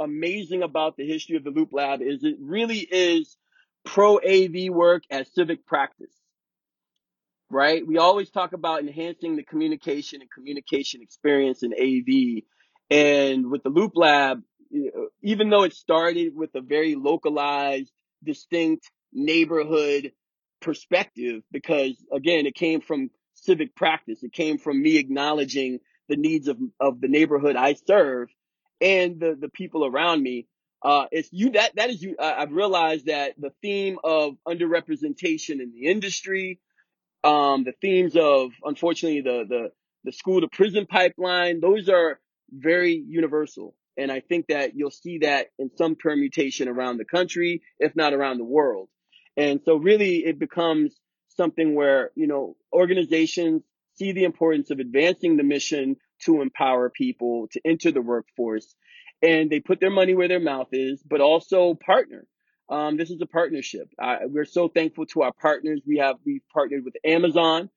[0.03, 3.37] amazing about the history of the Loop Lab is it really is
[3.85, 6.13] pro AV work as civic practice
[7.51, 7.85] right?
[7.85, 12.43] We always talk about enhancing the communication and communication experience in AV.
[12.89, 14.41] And with the Loop Lab,
[15.21, 17.91] even though it started with a very localized,
[18.23, 20.13] distinct neighborhood
[20.61, 24.23] perspective, because again, it came from civic practice.
[24.23, 28.29] It came from me acknowledging the needs of, of the neighborhood I serve
[28.81, 30.47] and the, the people around me.
[30.83, 32.15] Uh, it's you that, that is you.
[32.19, 36.59] I've realized that the theme of underrepresentation in the industry,
[37.23, 39.71] um, the themes of unfortunately the the
[40.03, 42.19] the school to prison pipeline those are
[42.51, 47.61] very universal and i think that you'll see that in some permutation around the country
[47.79, 48.89] if not around the world
[49.37, 50.95] and so really it becomes
[51.29, 53.61] something where you know organizations
[53.95, 55.95] see the importance of advancing the mission
[56.25, 58.75] to empower people to enter the workforce
[59.21, 62.25] and they put their money where their mouth is but also partner
[62.71, 63.89] um, this is a partnership.
[63.99, 65.81] we're so thankful to our partners.
[65.85, 67.69] We have we've partnered with Amazon,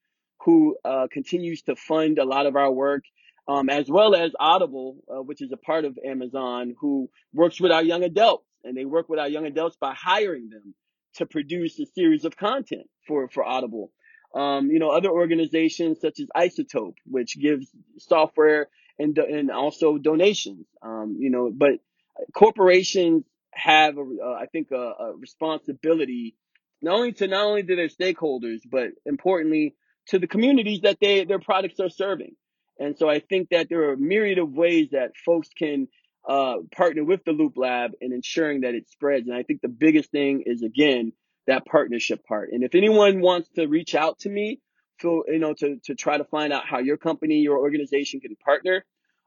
[0.45, 3.03] who uh, continues to fund a lot of our work,
[3.49, 7.73] um, as well as Audible, uh, which is a part of Amazon, who works with
[7.73, 10.77] our young adults, and they work with our young adults by hiring them
[11.15, 13.91] to produce a series of content for for Audible.
[14.35, 17.69] Um, you know, other organizations such as iZotope, which gives
[17.99, 18.69] software
[18.99, 20.67] and and also donations.
[20.83, 21.75] Um, you know, but
[22.35, 26.35] corporations have, a, uh, I think, a, a, responsibility
[26.83, 29.75] not only to not only to their stakeholders, but importantly
[30.09, 32.37] to the communities that they their products are serving.
[32.79, 35.89] And so I think that there are a myriad of ways that folks can
[36.29, 39.27] uh, partner with the Loop Lab in ensuring that it spreads.
[39.29, 41.13] And I think the biggest thing is again
[41.47, 42.51] that partnership part.
[42.53, 44.61] And if anyone wants to reach out to me,
[44.99, 48.37] feel you know to to try to find out how your company, your organization can
[48.37, 48.85] partner,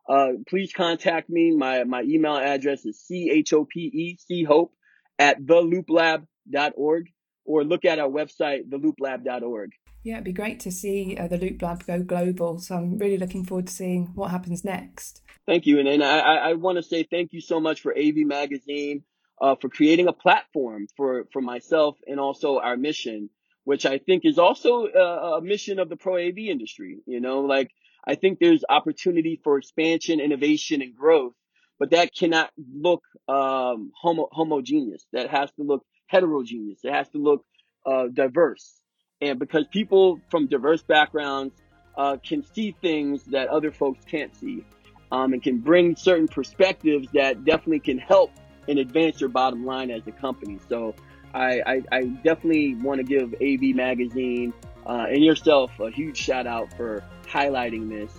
[0.07, 1.51] uh, please contact me.
[1.51, 4.71] My, my email address is C-H-O-P-E, C-HOPE
[5.19, 7.07] at thelooplab.org
[7.45, 9.71] or look at our website, thelooplab.org.
[10.03, 12.59] Yeah, it'd be great to see uh, the Loop Lab go global.
[12.59, 15.21] So I'm really looking forward to seeing what happens next.
[15.45, 15.79] Thank you.
[15.79, 19.03] And, and I, I want to say thank you so much for AV Magazine
[19.41, 23.29] uh, for creating a platform for, for myself and also our mission,
[23.63, 26.99] which I think is also a, a mission of the pro AV industry.
[27.05, 27.71] You know, like
[28.05, 31.33] I think there's opportunity for expansion, innovation, and growth,
[31.79, 35.05] but that cannot look um, homo- homogeneous.
[35.13, 36.79] That has to look heterogeneous.
[36.83, 37.45] It has to look
[37.85, 38.73] uh, diverse.
[39.21, 41.53] And because people from diverse backgrounds
[41.97, 44.63] uh, can see things that other folks can't see,
[45.11, 48.31] um, and can bring certain perspectives that definitely can help
[48.67, 50.59] and advance your bottom line as a company.
[50.69, 50.95] So
[51.33, 54.53] I, I, I definitely want to give AV Magazine
[54.85, 58.11] uh, and yourself a huge shout out for highlighting this.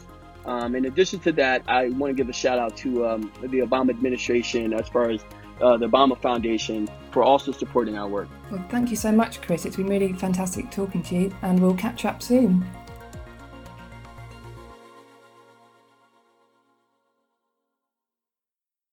[0.45, 3.59] Um, in addition to that, I want to give a shout out to um, the
[3.59, 5.25] Obama administration as far as
[5.61, 8.29] uh, the Obama Foundation for also supporting our work.
[8.51, 9.67] Well, thank you so much, Chris.
[9.67, 12.65] It's been really fantastic talking to you, and we'll catch up soon.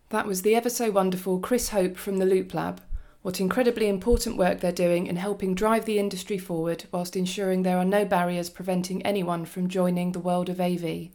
[0.10, 2.82] That was the ever so wonderful Chris Hope from the Loop Lab
[3.26, 7.80] what incredibly important work they're doing in helping drive the industry forward whilst ensuring there
[7.80, 11.10] are no barriers preventing anyone from joining the world of AV.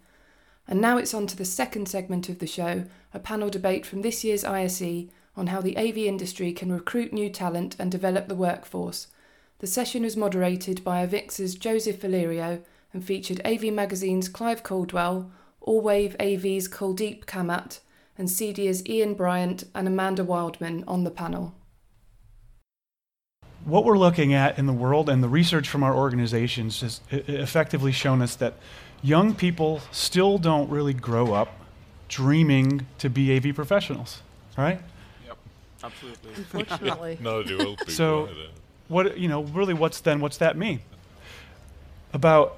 [0.66, 2.82] And now it's on to the second segment of the show,
[3.14, 5.04] a panel debate from this year's ISE
[5.36, 9.06] on how the AV industry can recruit new talent and develop the workforce.
[9.60, 12.60] The session was moderated by Avixa's Joseph Valerio
[12.92, 15.30] and featured AV Magazine's Clive Caldwell,
[15.64, 17.78] Allwave AV's Kuldeep Kamat,
[18.20, 21.54] and CEDIA's Ian Bryant and Amanda Wildman on the panel
[23.64, 27.92] what we're looking at in the world and the research from our organizations has effectively
[27.92, 28.54] shown us that
[29.02, 31.48] young people still don't really grow up
[32.08, 34.22] dreaming to be AV professionals,
[34.56, 34.80] right?
[35.26, 35.38] Yep,
[35.84, 36.30] absolutely.
[36.36, 37.18] Unfortunately.
[37.20, 38.28] no, do old people so,
[38.88, 40.20] what you know, really, what's then?
[40.20, 40.80] What's that mean?
[42.12, 42.56] About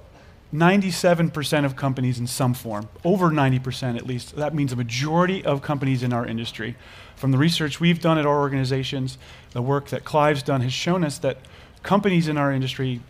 [0.53, 5.63] 97% of companies in some form, over 90% at least, that means a majority of
[5.63, 6.77] companies in our industry.
[7.17, 9.17] From the research we've done at our organizations,
[9.53, 11.39] the work that Clive's done has shown us that
[11.83, 13.01] companies in our industry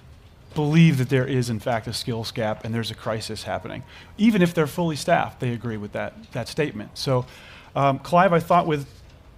[0.55, 3.83] believe that there is, in fact, a skills gap and there's a crisis happening.
[4.19, 6.97] Even if they're fully staffed, they agree with that, that statement.
[6.97, 7.27] So,
[7.75, 8.87] um, Clive, I thought with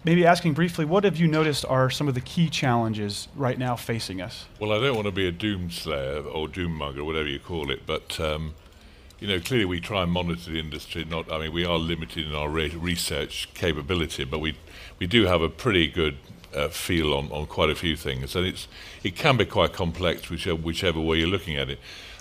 [0.05, 3.77] maybe asking briefly, what have you noticed are some of the key challenges right now
[3.77, 4.47] facing us?
[4.61, 8.21] Well, I don't want to be a doomslayer or doommonger, whatever you call it, but
[8.21, 8.55] um,
[9.19, 11.05] you know, clearly we try and monitor the industry.
[11.05, 14.57] Not, I mean, we are limited in our re- research capability, but we
[14.99, 16.17] we do have a pretty good
[16.55, 18.69] uh, feel on, on quite a few things, and it's
[19.03, 21.79] it can be quite complex, whichever whichever way you're looking at it.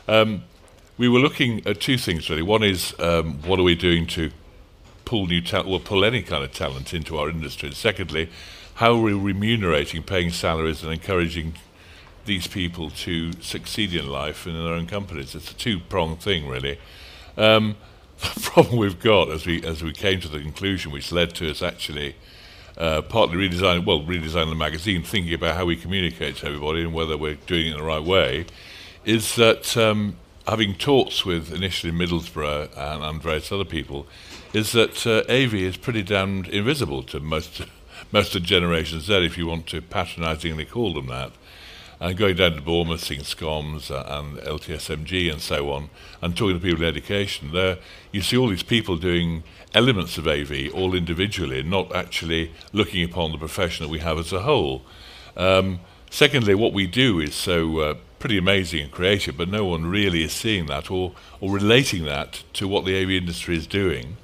[0.07, 0.43] Um,
[0.97, 2.41] we were looking at two things really.
[2.41, 4.31] One is um, what are we doing to
[5.13, 7.67] pull new talent, or pull any kind of talent into our industry.
[7.67, 8.29] And secondly,
[8.73, 11.53] how are we remunerating, paying salaries, and encouraging
[12.25, 15.35] these people to succeed in life and in their own companies?
[15.35, 16.79] It's a two-pronged thing, really.
[17.37, 17.75] Um,
[18.33, 21.47] the problem we've got, as we as we came to the conclusion, which led to
[21.47, 22.15] us actually
[22.75, 26.91] uh, partly redesigning, well, redesigning the magazine, thinking about how we communicate to everybody and
[26.91, 28.47] whether we're doing it in the right way,
[29.05, 30.15] is that um,
[30.47, 34.07] having talks with initially Middlesbrough and, and various other people,
[34.53, 37.61] is that uh, AV is pretty damned invisible to most
[38.11, 41.31] most of Generation Z, if you want to patronisingly call them that.
[41.99, 45.89] And going down to Bournemouth, seeing SCOMS and LTSMG and so on,
[46.21, 47.77] and talking to people in education, there
[48.11, 53.31] you see all these people doing elements of AV all individually, not actually looking upon
[53.31, 54.81] the profession that we have as a whole.
[55.37, 55.79] Um,
[56.13, 60.23] secondly, what we do is so uh, pretty amazing and creative, but no one really
[60.23, 61.11] is seeing that or,
[61.41, 64.15] or relating that to what the AV industry is doing.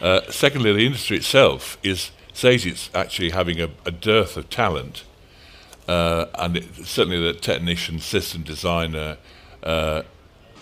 [0.00, 5.04] Uh, secondly, the industry itself is says it's actually having a, a dearth of talent,
[5.88, 9.16] uh, and it, certainly the technician, system designer,
[9.62, 10.02] uh,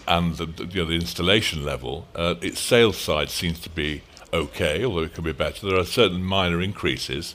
[0.07, 4.03] and the, you know, the installation level, uh, its sales side seems to be
[4.33, 5.67] okay, although it could be better.
[5.67, 7.35] There are certain minor increases,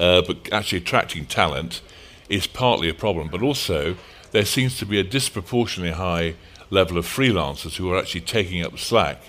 [0.00, 1.80] uh, but actually attracting talent
[2.28, 3.28] is partly a problem.
[3.28, 3.96] But also,
[4.32, 6.34] there seems to be a disproportionately high
[6.70, 9.22] level of freelancers who are actually taking up slack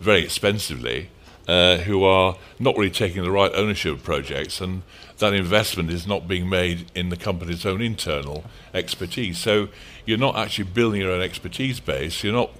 [0.00, 1.10] very expensively,
[1.46, 4.82] uh, who are not really taking the right ownership of projects, and
[5.18, 9.38] that investment is not being made in the company's own internal expertise.
[9.38, 9.68] So
[10.06, 12.22] you're not actually building your own expertise base.
[12.22, 12.50] You're not,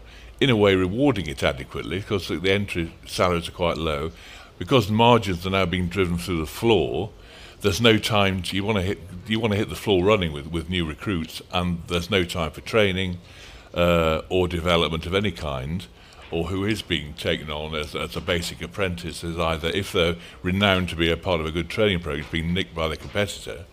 [0.40, 4.10] in a way, rewarding it adequately because the entry salaries are quite low.
[4.58, 7.10] Because margins are now being driven through the floor,
[7.60, 10.32] there's no time to, you want to hit you want to hit the floor running
[10.32, 13.18] with, with new recruits and there's no time for training
[13.74, 15.86] uh, or development of any kind
[16.30, 20.16] or who is being taken on as, as a basic apprentice is either if they're
[20.42, 23.64] renowned to be a part of a good training program being nicked by the competitor.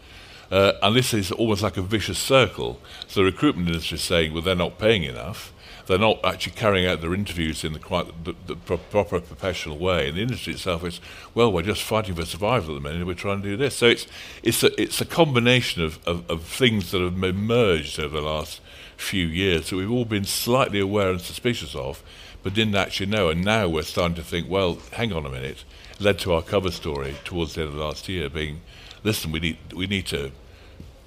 [0.51, 2.79] Uh, and this is almost like a vicious circle.
[3.07, 5.53] So the recruitment industry is saying well they're not paying enough
[5.87, 10.07] they're not actually carrying out their interviews in the quite the, the proper professional way.
[10.07, 10.99] And the industry itself is,
[11.33, 13.05] well, we're just fighting for survival at the minute.
[13.05, 13.75] We're trying to do this.
[13.75, 14.07] So it's
[14.43, 18.61] it's a it's a combination of, of, of things that have emerged over the last
[18.97, 22.01] few years that we've all been slightly aware and suspicious of,
[22.43, 23.29] but didn't actually know.
[23.29, 25.63] And now we're starting to think, well, hang on a minute.
[25.99, 28.61] Led to our cover story towards the end of last year being,
[29.03, 30.31] listen, we need we need to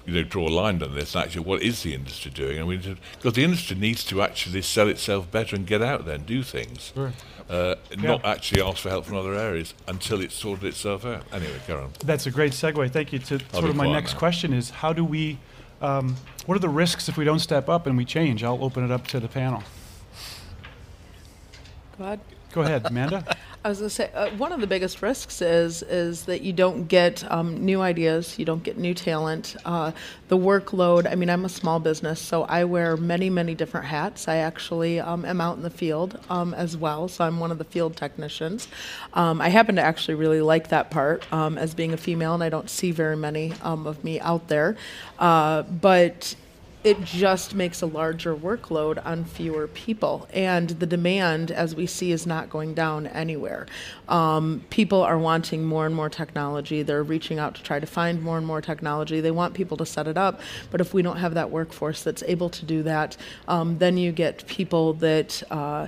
[0.09, 1.15] you know, draw a line on this.
[1.15, 2.57] And actually, what is the industry doing?
[2.57, 6.15] And we because the industry needs to actually sell itself better and get out there
[6.15, 7.13] and do things, Sure.
[7.49, 8.01] uh, Yeah.
[8.11, 11.23] not actually ask for help from other areas until it's sorted itself out.
[11.31, 11.91] Anyway, carry on.
[12.03, 12.91] That's a great segue.
[12.91, 13.19] Thank you.
[13.19, 14.19] To I'll sort of my next now.
[14.19, 15.37] question is, how do we,
[15.81, 18.43] um, what are the risks if we don't step up and we change?
[18.43, 19.63] I'll open it up to the panel.
[21.97, 22.19] Go ahead.
[22.53, 23.23] Go ahead, Amanda.
[23.61, 26.53] I was going to say uh, one of the biggest risks is is that you
[26.53, 29.57] don't get um, new ideas, you don't get new talent.
[29.65, 29.91] Uh,
[30.29, 31.11] the workload.
[31.11, 34.29] I mean, I'm a small business, so I wear many many different hats.
[34.29, 37.57] I actually um, am out in the field um, as well, so I'm one of
[37.57, 38.69] the field technicians.
[39.13, 42.43] Um, I happen to actually really like that part um, as being a female, and
[42.43, 44.77] I don't see very many um, of me out there.
[45.17, 46.33] Uh, but
[46.83, 50.27] it just makes a larger workload on fewer people.
[50.33, 53.67] And the demand, as we see, is not going down anywhere.
[54.07, 56.81] Um, people are wanting more and more technology.
[56.81, 59.19] They're reaching out to try to find more and more technology.
[59.19, 60.39] They want people to set it up.
[60.71, 63.17] But if we don't have that workforce that's able to do that,
[63.49, 65.43] um, then you get people that.
[65.51, 65.87] Uh,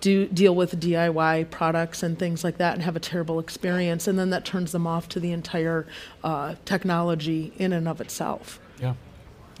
[0.00, 4.18] do deal with DIY products and things like that and have a terrible experience, and
[4.18, 5.86] then that turns them off to the entire
[6.24, 8.58] uh, technology in and of itself.
[8.80, 8.94] Yeah.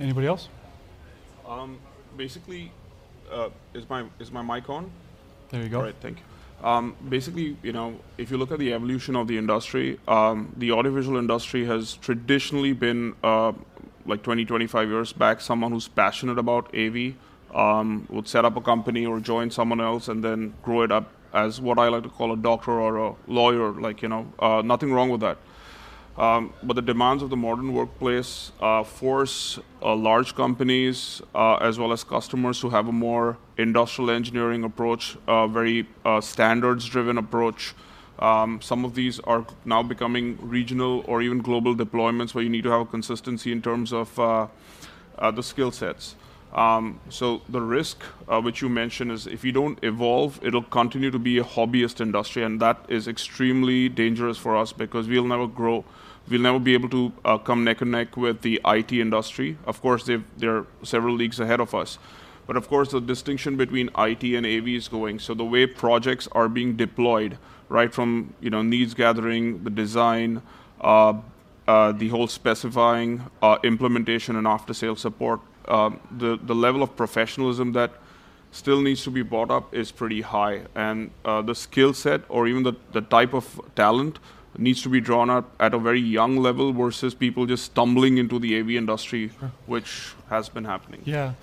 [0.00, 0.48] Anybody else?
[1.46, 1.78] Um,
[2.16, 2.70] basically,
[3.30, 4.90] uh, is my is my mic on?
[5.50, 5.78] There you go.
[5.78, 6.24] All right, thank you.
[6.66, 10.72] Um, basically, you know, if you look at the evolution of the industry, um, the
[10.72, 13.52] audiovisual industry has traditionally been uh,
[14.06, 17.14] like 20, 25 years back, someone who's passionate about AV
[17.54, 21.12] um, would set up a company or join someone else and then grow it up
[21.32, 23.72] as what I like to call a doctor or a lawyer.
[23.72, 25.38] Like, you know, uh, nothing wrong with that.
[26.18, 31.78] Um, but the demands of the modern workplace uh, force uh, large companies uh, as
[31.78, 37.18] well as customers to have a more industrial engineering approach, a very uh, standards driven
[37.18, 37.72] approach.
[38.18, 42.64] Um, some of these are now becoming regional or even global deployments where you need
[42.64, 44.48] to have a consistency in terms of uh,
[45.18, 46.16] uh, the skill sets.
[46.52, 51.12] Um, so the risk uh, which you mentioned is if you don't evolve, it'll continue
[51.12, 55.46] to be a hobbyist industry, and that is extremely dangerous for us because we'll never
[55.46, 55.84] grow.
[56.28, 59.56] We'll never be able to uh, come neck and neck with the IT industry.
[59.66, 61.98] Of course, they're several leagues ahead of us.
[62.46, 65.18] But of course, the distinction between IT and AV is going.
[65.18, 70.42] So the way projects are being deployed, right from you know needs gathering, the design,
[70.80, 71.14] uh,
[71.66, 77.72] uh, the whole specifying, uh, implementation, and after-sale support, um, the the level of professionalism
[77.72, 77.92] that
[78.50, 82.48] still needs to be brought up is pretty high, and uh, the skill set or
[82.48, 84.18] even the the type of talent
[84.58, 88.38] needs to be drawn up at a very young level versus people just stumbling into
[88.38, 89.30] the AV industry,
[89.66, 91.00] which has been happening.
[91.04, 91.34] Yeah.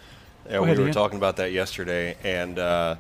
[0.46, 0.94] Yeah, Go we ahead, were Ian.
[0.94, 2.96] talking about that yesterday, and uh,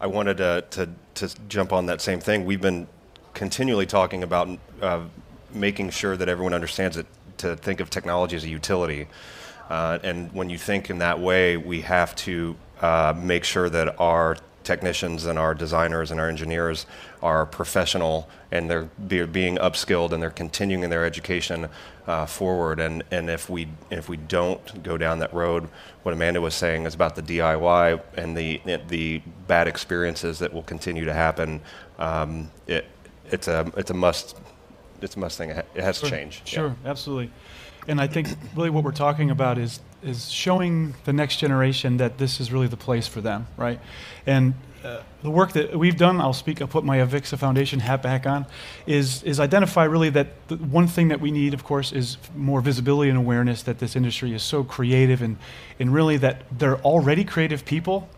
[0.00, 2.44] I wanted to, to to jump on that same thing.
[2.44, 2.86] We've been
[3.34, 4.48] continually talking about
[4.80, 5.00] uh,
[5.52, 7.06] making sure that everyone understands it
[7.38, 9.08] to think of technology as a utility,
[9.68, 13.98] uh, and when you think in that way, we have to uh, make sure that
[13.98, 14.36] our
[14.66, 16.84] technicians and our designers and our engineers
[17.22, 21.68] are professional and they're be, being upskilled and they're continuing their education
[22.06, 22.80] uh, forward.
[22.80, 25.68] And, and if we if we don't go down that road,
[26.02, 30.64] what Amanda was saying is about the DIY and the the bad experiences that will
[30.64, 31.60] continue to happen.
[31.98, 32.86] Um, it
[33.30, 34.36] it's a it's a must
[35.00, 35.50] it's a Mustang.
[35.50, 36.08] It has sure.
[36.08, 36.46] changed.
[36.48, 36.90] Sure, yeah.
[36.90, 37.30] absolutely.
[37.88, 42.18] And I think really what we're talking about is is showing the next generation that
[42.18, 43.80] this is really the place for them, right?
[44.26, 48.02] And uh, the work that we've done, I'll speak, I'll put my Avixa Foundation hat
[48.02, 48.46] back on,
[48.86, 52.60] is, is identify really that the one thing that we need, of course, is more
[52.60, 55.38] visibility and awareness that this industry is so creative and,
[55.80, 58.08] and really that they're already creative people,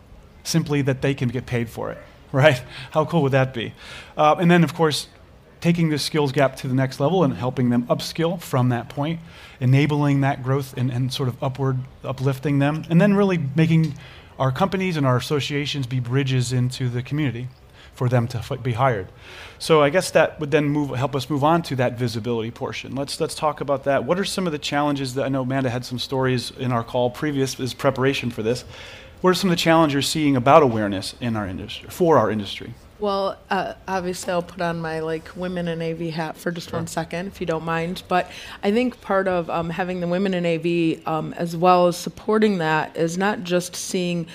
[0.43, 1.97] simply that they can get paid for it,
[2.31, 2.61] right?
[2.91, 3.73] How cool would that be?
[4.15, 5.07] Uh, and then, of course,
[5.61, 9.19] taking the skills gap to the next level and helping them upskill from that point,
[9.59, 13.93] enabling that growth and, and sort of upward uplifting them, and then really making
[14.37, 17.49] our companies and our associations be bridges into the community
[17.93, 19.09] for them to be hired.
[19.57, 22.95] So I guess that would then move, help us move on to that visibility portion.
[22.95, 24.05] Let's let's talk about that.
[24.05, 26.83] What are some of the challenges that I know Amanda had some stories in our
[26.83, 28.63] call previous as preparation for this.
[29.19, 32.31] What are some of the challenges you're seeing about awareness in our industry for our
[32.31, 32.73] industry?
[32.99, 36.85] Well, uh, obviously, I'll put on my like women in AV hat for just one
[36.85, 38.03] second, if you don't mind.
[38.09, 38.29] But
[38.61, 42.57] I think part of um, having the women in AV, um, as well as supporting
[42.57, 44.27] that, is not just seeing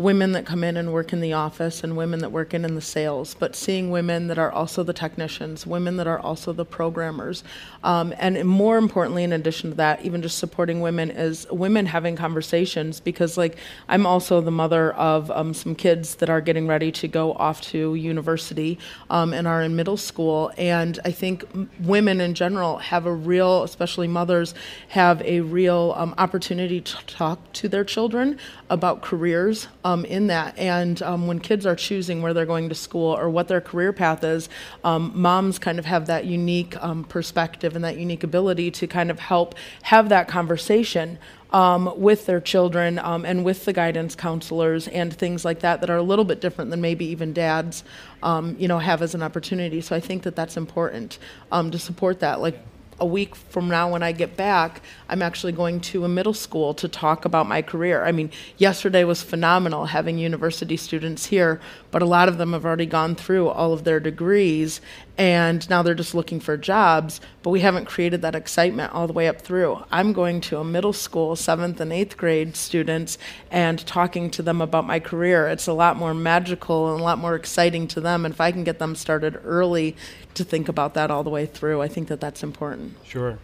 [0.00, 2.74] women that come in and work in the office and women that work in, in
[2.74, 6.64] the sales, but seeing women that are also the technicians, women that are also the
[6.64, 7.44] programmers.
[7.84, 12.16] Um, and more importantly, in addition to that, even just supporting women is women having
[12.16, 16.90] conversations because, like, I'm also the mother of um, some kids that are getting ready
[16.92, 18.78] to go off to university
[19.10, 20.50] um, and are in middle school.
[20.56, 21.44] And I think
[21.80, 24.54] women in general have a real, especially mothers,
[24.88, 28.38] have a real um, opportunity to talk to their children
[28.70, 30.56] about careers um, in that.
[30.58, 33.92] And um, when kids are choosing where they're going to school or what their career
[33.92, 34.48] path is,
[34.84, 39.10] um, moms kind of have that unique um, perspective and that unique ability to kind
[39.10, 41.18] of help have that conversation.
[41.52, 45.90] Um, with their children um, and with the guidance counselors and things like that that
[45.90, 47.82] are a little bit different than maybe even dads,
[48.22, 49.80] um, you know, have as an opportunity.
[49.80, 51.18] So I think that that's important
[51.50, 52.40] um, to support that.
[52.40, 52.56] Like
[53.00, 56.74] a week from now when I get back, I'm actually going to a middle school
[56.74, 58.04] to talk about my career.
[58.04, 62.64] I mean, yesterday was phenomenal having university students here, but a lot of them have
[62.64, 64.80] already gone through all of their degrees
[65.20, 69.12] and now they're just looking for jobs, but we haven't created that excitement all the
[69.12, 69.84] way up through.
[69.90, 73.18] I'm going to a middle school, seventh and eighth grade students,
[73.50, 75.46] and talking to them about my career.
[75.46, 78.24] It's a lot more magical and a lot more exciting to them.
[78.24, 79.94] And if I can get them started early
[80.34, 82.96] to think about that all the way through, I think that that's important.
[83.04, 83.38] Sure.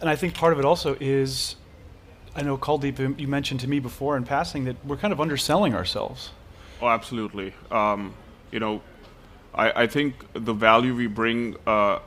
[0.00, 1.56] And I think part of it also is
[2.36, 5.74] I know Kuldeep, you mentioned to me before in passing that we're kind of underselling
[5.74, 6.30] ourselves.
[6.82, 7.54] Oh, absolutely.
[7.70, 8.14] Um,
[8.52, 8.82] you know,
[9.54, 12.00] I, I think the value we bring uh,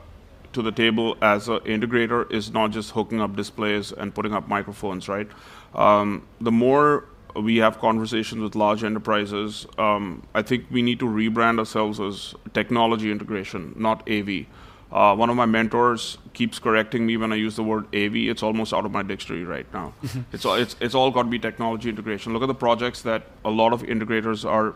[0.52, 4.46] to the table as an integrator is not just hooking up displays and putting up
[4.46, 5.28] microphones, right?
[5.74, 7.06] Um, the more
[7.36, 12.34] we have conversations with large enterprises, um, I think we need to rebrand ourselves as
[12.52, 14.46] technology integration, not AV.
[14.92, 18.16] Uh, one of my mentors keeps correcting me when I use the word AV.
[18.16, 19.92] It's almost out of my dictionary right now.
[20.02, 20.20] Mm-hmm.
[20.32, 22.32] it's, all, it's, it's all got to be technology integration.
[22.32, 24.74] Look at the projects that a lot of integrators are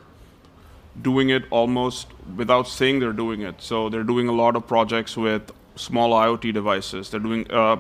[1.03, 3.61] doing it almost without saying they're doing it.
[3.61, 7.11] So they're doing a lot of projects with small IoT devices.
[7.11, 7.79] They're doing uh,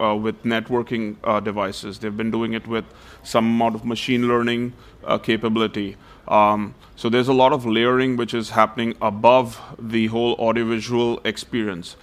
[0.00, 1.98] uh, with networking uh, devices.
[1.98, 2.84] They've been doing it with
[3.22, 4.72] some amount of machine learning
[5.04, 5.96] uh, capability.
[6.28, 11.96] Um, so there's a lot of layering which is happening above the whole audiovisual experience.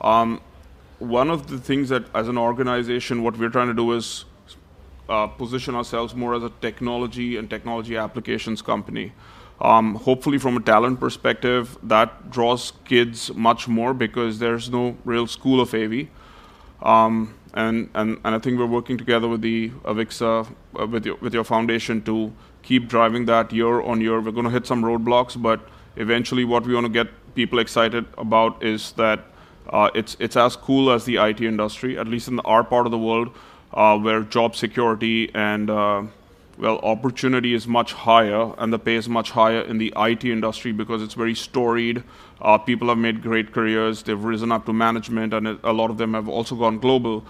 [0.00, 0.40] Um,
[0.98, 4.24] one of the things that, as an organization, what we're trying to do is
[5.08, 9.12] uh, position ourselves more as a technology and technology applications company.
[9.60, 15.26] Um, hopefully, from a talent perspective, that draws kids much more because there's no real
[15.26, 16.08] school of AV.
[16.82, 20.46] Um, and, and, and I think we're working together with the Avixa,
[20.78, 24.20] uh, with, your, with your foundation to keep driving that year on year.
[24.20, 25.60] We're going to hit some roadblocks, but
[25.96, 29.24] eventually, what we want to get people excited about is that
[29.70, 32.92] uh, it's, it's as cool as the IT industry, at least in our part of
[32.92, 33.34] the world,
[33.74, 36.02] uh, where job security and uh,
[36.58, 40.72] well, opportunity is much higher and the pay is much higher in the IT industry
[40.72, 42.02] because it's very storied.
[42.40, 45.98] Uh, people have made great careers, they've risen up to management, and a lot of
[45.98, 47.24] them have also gone global.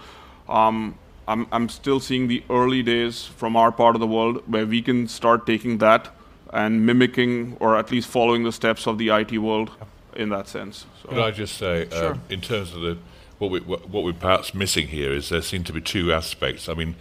[0.47, 4.65] Um, I'm, I'm still seeing the early days from our part of the world where
[4.65, 6.09] we can start taking that
[6.51, 9.69] and mimicking or at least following the steps of the IT world
[10.15, 10.87] in that sense.
[11.03, 11.09] So.
[11.09, 12.19] Could I just say, uh, sure.
[12.29, 12.97] in terms of the
[13.39, 16.69] what, we, what, what we're perhaps missing here is there seem to be two aspects.
[16.69, 16.95] I mean,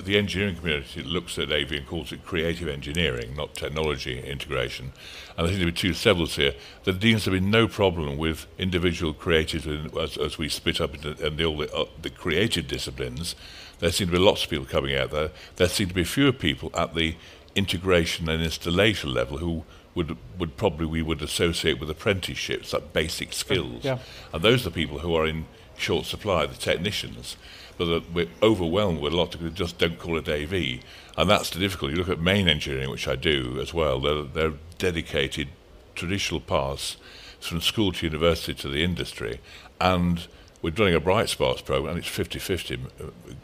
[0.00, 4.92] the engineering community looks at AV and calls it creative engineering, not technology integration.
[5.36, 6.54] And there seem to be two levels here.
[6.84, 11.10] There seems to be no problem with individual creatives as, as we split up into
[11.26, 13.34] and the, all the, uh, the creative disciplines.
[13.78, 15.30] There seem to be lots of people coming out there.
[15.56, 17.16] There seem to be fewer people at the
[17.54, 23.32] integration and installation level who would would probably we would associate with apprenticeships, like basic
[23.32, 23.84] skills.
[23.84, 23.98] Yeah.
[24.32, 27.36] And those are the people who are in short supply, the technicians.
[27.78, 30.80] But we're overwhelmed with a lot of just don't call it AV,
[31.16, 31.94] and that's the difficulty.
[31.94, 34.00] You look at main engineering, which I do as well.
[34.00, 35.48] They're, they're dedicated
[35.94, 36.96] traditional paths
[37.40, 39.40] from school to university to the industry,
[39.80, 40.26] and
[40.62, 42.80] we're running a Bright Sparks program, and it's 50-50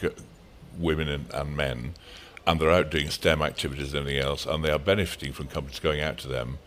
[0.04, 0.08] uh,
[0.78, 1.94] women and, and men
[2.46, 5.78] and they're out doing STEM activities and everything else, and they are benefiting from companies
[5.78, 6.58] going out to them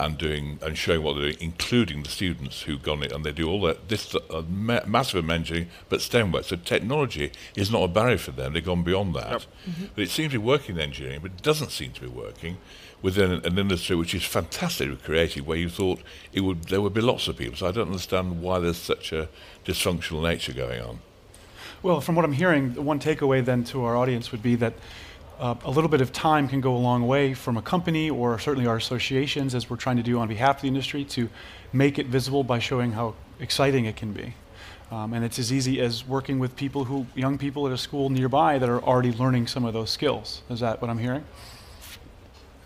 [0.00, 3.32] and doing and showing what they're doing, including the students who've gone it, and they
[3.32, 3.88] do all that.
[3.88, 6.44] This uh, ma- massive engineering, but STEM work.
[6.44, 8.52] So technology is not a barrier for them.
[8.52, 9.30] They've gone beyond that.
[9.30, 9.40] Yep.
[9.40, 9.84] Mm-hmm.
[9.94, 12.58] But it seems to be working in engineering, but it doesn't seem to be working
[13.02, 16.00] within an, an industry which is fantastically creative, where you thought
[16.32, 17.56] it would there would be lots of people.
[17.56, 19.28] So I don't understand why there's such a
[19.64, 21.00] dysfunctional nature going on.
[21.82, 24.74] Well, from what I'm hearing, the one takeaway then to our audience would be that
[25.40, 28.38] uh, a little bit of time can go a long way from a company or
[28.38, 31.30] certainly our associations, as we're trying to do on behalf of the industry, to
[31.72, 34.34] make it visible by showing how exciting it can be.
[34.90, 38.10] Um, and it's as easy as working with people who, young people at a school
[38.10, 40.42] nearby that are already learning some of those skills.
[40.50, 41.24] Is that what I'm hearing?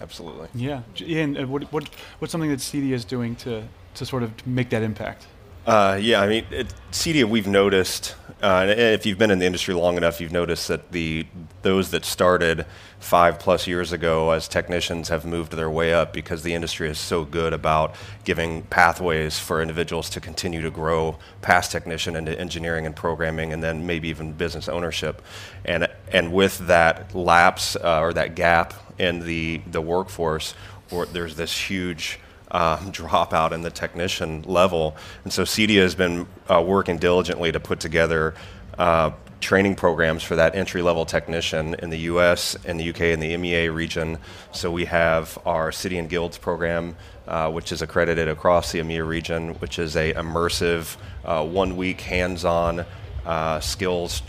[0.01, 0.49] Absolutely.
[0.55, 0.83] Yeah.
[1.07, 3.63] And uh, what, what, what's something that CEDIA is doing to,
[3.95, 5.27] to sort of make that impact?
[5.67, 6.45] Uh, yeah, I mean,
[6.93, 10.93] CEDIA, we've noticed, uh, if you've been in the industry long enough, you've noticed that
[10.93, 11.27] the
[11.63, 12.67] those that started
[13.01, 16.99] five plus years ago as technicians have moved their way up because the industry is
[16.99, 17.95] so good about
[18.25, 23.63] giving pathways for individuals to continue to grow past technician into engineering and programming, and
[23.63, 25.23] then maybe even business ownership.
[25.65, 30.55] And and with that lapse uh, or that gap in the the workforce,
[30.91, 32.19] or there's this huge
[32.55, 34.97] um, dropout in the technician level.
[35.25, 38.35] And so CEDIA has been uh, working diligently to put together
[38.79, 43.23] uh, training programs for that entry level technician in the US, in the UK, and
[43.23, 44.17] the MEA region.
[44.53, 46.97] So we have our City and Guilds program,
[47.29, 52.01] uh, which is accredited across the EMEA region, which is a immersive, uh, one week
[52.01, 52.87] hands on
[53.27, 54.23] uh, skills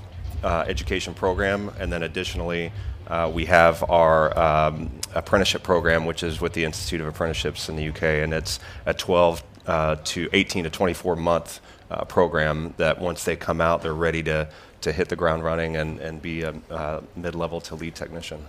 [0.43, 1.71] uh, education program.
[1.79, 2.73] And then additionally,
[3.07, 7.75] uh, we have our um, apprenticeship program, which is with the Institute of Apprenticeships in
[7.75, 11.59] the UK, and it's a 12 uh, to 18 to 24 month
[11.89, 14.47] uh, program that once they come out, they're ready to,
[14.81, 18.45] to hit the ground running and, and be a, a mid level to lead technician.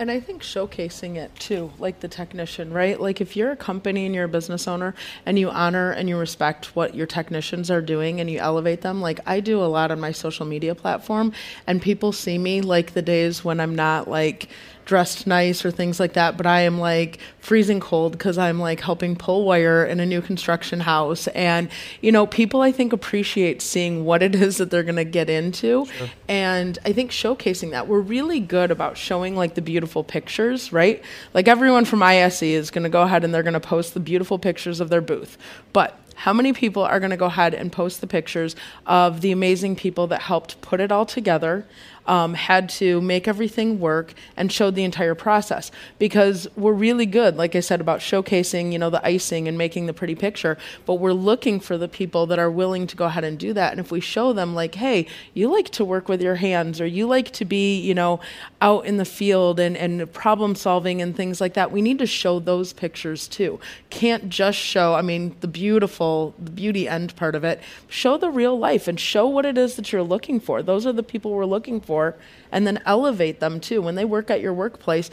[0.00, 2.98] And I think showcasing it too, like the technician, right?
[2.98, 4.94] Like if you're a company and you're a business owner
[5.26, 9.02] and you honor and you respect what your technicians are doing and you elevate them,
[9.02, 11.34] like I do a lot on my social media platform
[11.66, 14.48] and people see me like the days when I'm not like
[14.90, 18.80] dressed nice or things like that, but I am like freezing cold because I'm like
[18.80, 21.28] helping pull wire in a new construction house.
[21.28, 21.68] And,
[22.00, 25.30] you know, people I think appreciate seeing what it is that they're going to get
[25.30, 25.86] into.
[25.86, 26.08] Sure.
[26.26, 27.86] And I think showcasing that.
[27.86, 31.00] We're really good about showing like the beautiful pictures, right?
[31.34, 34.00] Like everyone from ISE is going to go ahead and they're going to post the
[34.00, 35.38] beautiful pictures of their booth.
[35.72, 39.30] But how many people are going to go ahead and post the pictures of the
[39.30, 41.64] amazing people that helped put it all together
[42.06, 47.36] um, had to make everything work and showed the entire process because we're really good,
[47.36, 50.58] like I said, about showcasing, you know, the icing and making the pretty picture.
[50.86, 53.72] But we're looking for the people that are willing to go ahead and do that.
[53.72, 56.86] And if we show them, like, hey, you like to work with your hands or
[56.86, 58.20] you like to be, you know,
[58.60, 62.06] out in the field and, and problem solving and things like that, we need to
[62.06, 63.60] show those pictures too.
[63.90, 67.60] Can't just show, I mean, the beautiful, the beauty end part of it.
[67.88, 70.62] Show the real life and show what it is that you're looking for.
[70.62, 72.14] Those are the people we're looking for for
[72.52, 73.82] and then elevate them too.
[73.82, 75.10] When they work at your workplace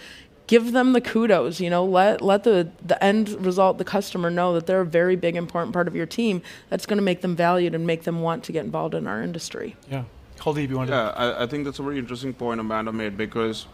[0.47, 4.53] give them the kudos you know let let the the end result the customer know
[4.53, 7.35] that they're a very big important part of your team that's going to make them
[7.35, 9.75] valued and make them want to get involved in our industry.
[9.91, 10.05] Yeah.
[10.37, 13.17] Kuldeep, you want yeah, to I, I think that's a very interesting point Amanda made
[13.17, 13.65] because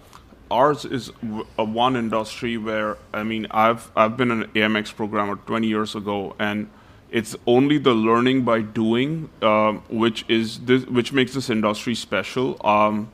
[0.49, 1.12] ours is
[1.58, 6.36] a one industry where I mean I've I've been an AMX programmer 20 years ago
[6.39, 6.70] and
[7.14, 12.59] it's only the learning by doing, uh, which is this, which makes this industry special.
[12.66, 13.11] Um,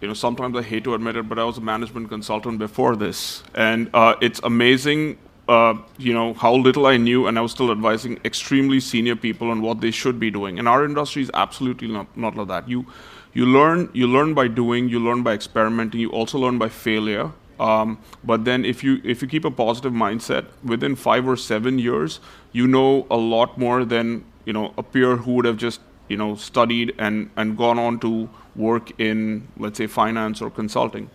[0.00, 2.96] you know, sometimes I hate to admit it, but I was a management consultant before
[2.96, 5.18] this, and uh, it's amazing.
[5.48, 9.52] Uh, you know how little I knew, and I was still advising extremely senior people
[9.52, 10.58] on what they should be doing.
[10.58, 12.68] And our industry is absolutely not, not like that.
[12.68, 12.84] You
[13.32, 17.30] you learn you learn by doing, you learn by experimenting, you also learn by failure.
[17.58, 21.78] Um, but then if you if you keep a positive mindset, within five or seven
[21.78, 22.20] years,
[22.52, 26.16] you know a lot more than you know a peer who would have just you
[26.16, 31.10] know studied and and gone on to work in let's say finance or consulting.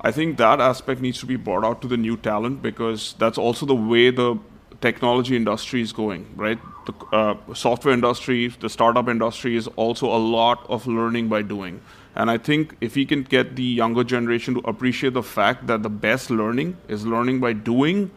[0.00, 3.36] I think that aspect needs to be brought out to the new talent because that's
[3.36, 4.38] also the way the
[4.80, 6.58] technology industry is going, right?
[6.86, 11.80] The uh, software industry, the startup industry is also a lot of learning by doing.
[12.18, 15.84] And I think if we can get the younger generation to appreciate the fact that
[15.84, 18.10] the best learning is learning by doing,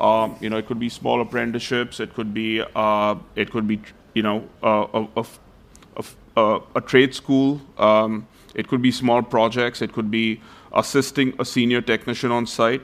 [0.00, 3.80] um, you know, it could be small apprenticeships, it could be, uh, it could be,
[4.14, 6.04] you know, uh, a, a,
[6.36, 8.26] a, a, trade school, um,
[8.56, 10.40] it could be small projects, it could be
[10.72, 12.82] assisting a senior technician on site.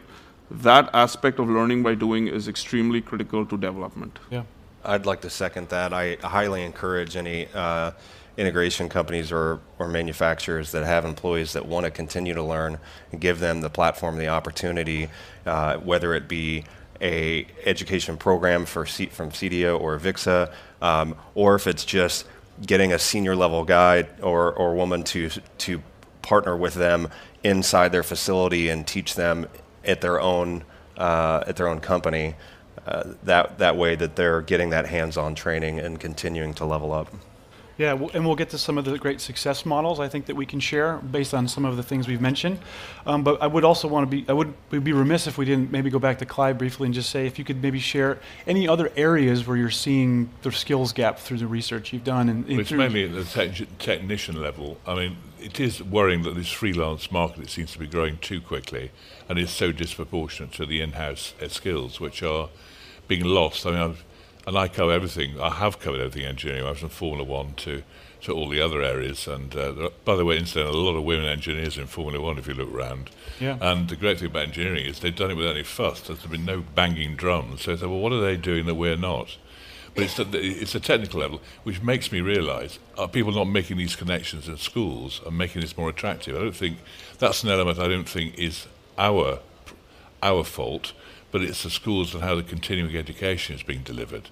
[0.53, 4.21] That aspect of learning by doing is extremely critical to development.
[4.31, 4.45] Yeah.
[4.85, 5.93] I'd like to second that.
[5.93, 7.93] I highly encourage any uh,
[8.37, 12.79] integration companies or, or manufacturers that have employees that want to continue to learn
[13.13, 15.09] and give them the platform, the opportunity,
[15.47, 16.65] uh, whether it be
[17.01, 22.27] a education program for C- from CEDIA or Avixa, um, or if it's just
[22.67, 25.29] getting a senior level guy or, or woman to,
[25.59, 25.83] to
[26.23, 27.09] partner with them
[27.43, 29.47] inside their facility and teach them
[29.85, 30.65] at their own,
[30.97, 32.35] uh, at their own company.
[32.87, 37.09] Uh, that, that way that they're getting that hands-on training and continuing to level up.
[37.77, 40.47] Yeah, and we'll get to some of the great success models I think that we
[40.47, 42.61] can share based on some of the things we've mentioned.
[43.05, 45.73] Um, but I would also want to be, I would be remiss if we didn't
[45.73, 48.69] maybe go back to Clyde briefly and just say if you could maybe share any
[48.69, 52.29] other areas where you're seeing the skills gap through the research you've done.
[52.29, 54.79] And, and it's mainly at the te- technician level.
[54.87, 58.93] I mean, it is worrying that this freelance market seems to be growing too quickly
[59.29, 62.51] and is so disproportionate to the in-house uh, skills, which are
[63.09, 63.67] being lost.
[63.67, 64.05] I mean, I've,
[64.47, 65.41] and I cover everything.
[65.41, 66.65] I have covered everything engineering.
[66.65, 67.83] I was from Formula One to
[68.25, 69.29] to all the other areas.
[69.29, 72.47] And uh, by the way, incidentally, a lot of women engineers in Formula One, if
[72.49, 73.11] you look around.
[73.39, 73.59] Yeah.
[73.61, 76.01] And the great thing about engineering is they've done it without any fuss.
[76.01, 77.63] There's been no banging drums.
[77.63, 79.37] So they say, well, what are they doing that we're not?
[79.95, 83.77] But it's a, it's a technical level, which makes me realise are people not making
[83.77, 86.35] these connections in schools and making this more attractive?
[86.35, 86.79] I don't think
[87.19, 88.67] that's an element I don't think is
[88.99, 89.39] our
[90.23, 90.95] our fault
[91.35, 94.31] but it's the schools and how the continuing education is being delivered.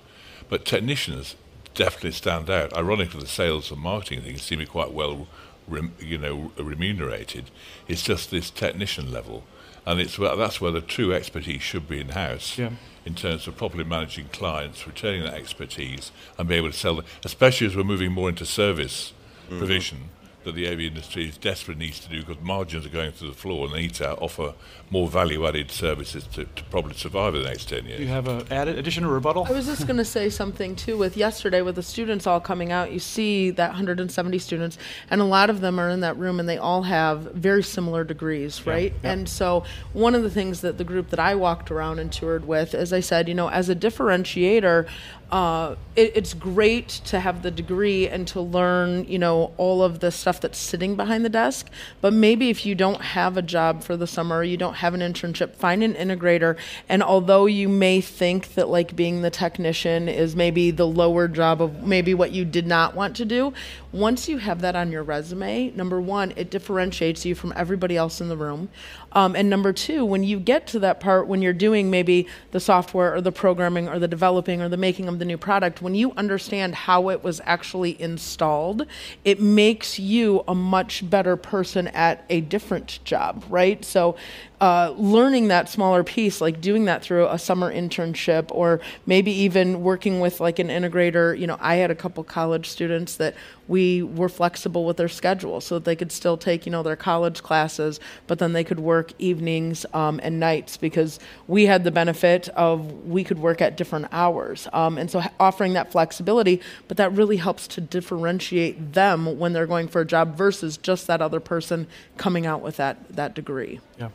[0.48, 1.34] But technicians
[1.74, 2.72] definitely stand out.
[2.76, 5.26] Ironically, the sales and marketing things seem to be quite well,
[5.66, 7.50] rem, you know, remunerated.
[7.88, 9.42] It's just this technician level,
[9.84, 12.56] and it's where, that's where the true expertise should be in house.
[12.56, 12.70] Yeah.
[13.04, 17.04] In terms of properly managing clients, retaining that expertise, and be able to sell them,
[17.24, 19.12] especially as we're moving more into service
[19.46, 19.58] mm-hmm.
[19.58, 20.10] provision
[20.44, 23.34] that the AV industry is desperate needs to do because margins are going through the
[23.34, 24.54] floor and they need to offer
[24.92, 27.96] more value-added services to, to probably survive in the next 10 years.
[27.96, 29.46] Do you have an added addition or rebuttal?
[29.48, 32.72] I was just going to say something too with yesterday with the students all coming
[32.72, 34.76] out, you see that 170 students
[35.08, 38.04] and a lot of them are in that room and they all have very similar
[38.04, 38.92] degrees, right?
[39.02, 39.12] yeah.
[39.12, 39.64] And so
[39.94, 42.92] one of the things that the group that I walked around and toured with, as
[42.92, 44.86] I said, you know, as a differentiator,
[45.32, 50.00] uh, it, it's great to have the degree and to learn, you know, all of
[50.00, 51.70] the stuff that's sitting behind the desk.
[52.02, 55.00] But maybe if you don't have a job for the summer, you don't have an
[55.00, 56.56] internship, find an integrator.
[56.88, 61.62] And although you may think that like being the technician is maybe the lower job
[61.62, 63.54] of maybe what you did not want to do,
[63.92, 68.20] once you have that on your resume, number one, it differentiates you from everybody else
[68.20, 68.70] in the room.
[69.12, 72.60] Um, and number two, when you get to that part, when you're doing maybe the
[72.60, 75.94] software or the programming or the developing or the making of the new product, when
[75.94, 78.86] you understand how it was actually installed,
[79.24, 83.84] it makes you a much better person at a different job, right?
[83.84, 84.16] So
[84.62, 89.82] uh, learning that smaller piece, like doing that through a summer internship or maybe even
[89.82, 91.36] working with like an integrator.
[91.36, 93.34] You know, I had a couple college students that
[93.72, 96.94] we were flexible with their schedule so that they could still take, you know, their
[96.94, 101.18] college classes, but then they could work evenings um, and nights because
[101.48, 104.68] we had the benefit of we could work at different hours.
[104.74, 109.66] Um, and so offering that flexibility, but that really helps to differentiate them when they're
[109.66, 111.86] going for a job versus just that other person
[112.18, 113.80] coming out with that, that degree.
[113.98, 114.10] Yeah.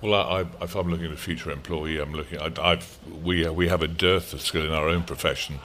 [0.00, 2.38] Well, I, I, if I'm looking at a future employee, I'm looking.
[2.40, 2.80] I,
[3.22, 5.58] we we have a dearth of skill in our own profession.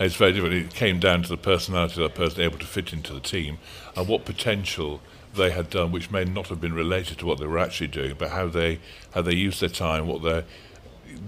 [0.00, 0.54] It's very different.
[0.54, 3.58] It came down to the personality of that person able to fit into the team
[3.94, 5.02] and what potential
[5.34, 8.14] they had done, which may not have been related to what they were actually doing,
[8.18, 8.80] but how they
[9.12, 10.44] how they used their time, what their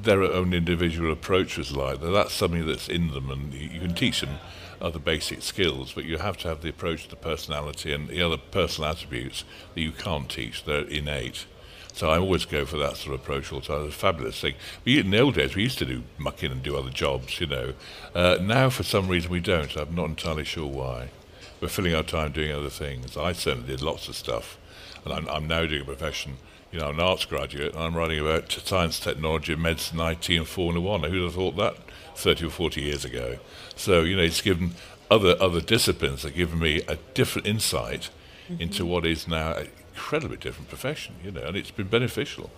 [0.02, 2.00] their own individual approach was like.
[2.00, 4.38] That's something that's in them, and you can teach them
[4.80, 8.38] other basic skills, but you have to have the approach, the personality, and the other
[8.38, 9.44] personal attributes
[9.74, 10.64] that you can't teach.
[10.64, 11.44] They're innate.
[11.92, 13.86] So I always go for that sort of approach all the time.
[13.86, 14.54] It's a fabulous thing.
[14.84, 17.38] We, in the old days, we used to do muck in and do other jobs,
[17.38, 17.74] you know.
[18.14, 19.76] Uh, now, for some reason, we don't.
[19.76, 21.10] I'm not entirely sure why.
[21.60, 23.16] We're filling our time doing other things.
[23.16, 24.58] I certainly did lots of stuff.
[25.04, 26.38] And I'm, I'm now doing a profession.
[26.72, 30.48] You know, I'm an arts graduate, and I'm writing about science, technology, medicine, IT, and
[30.48, 31.02] Formula One.
[31.02, 31.76] Who'd have thought that
[32.16, 33.38] 30 or 40 years ago?
[33.76, 34.74] So, you know, it's given
[35.10, 38.08] other, other disciplines have given me a different insight
[38.48, 38.62] mm-hmm.
[38.62, 39.62] into what is now
[39.94, 42.50] incredibly different profession, you know, and it's been beneficial.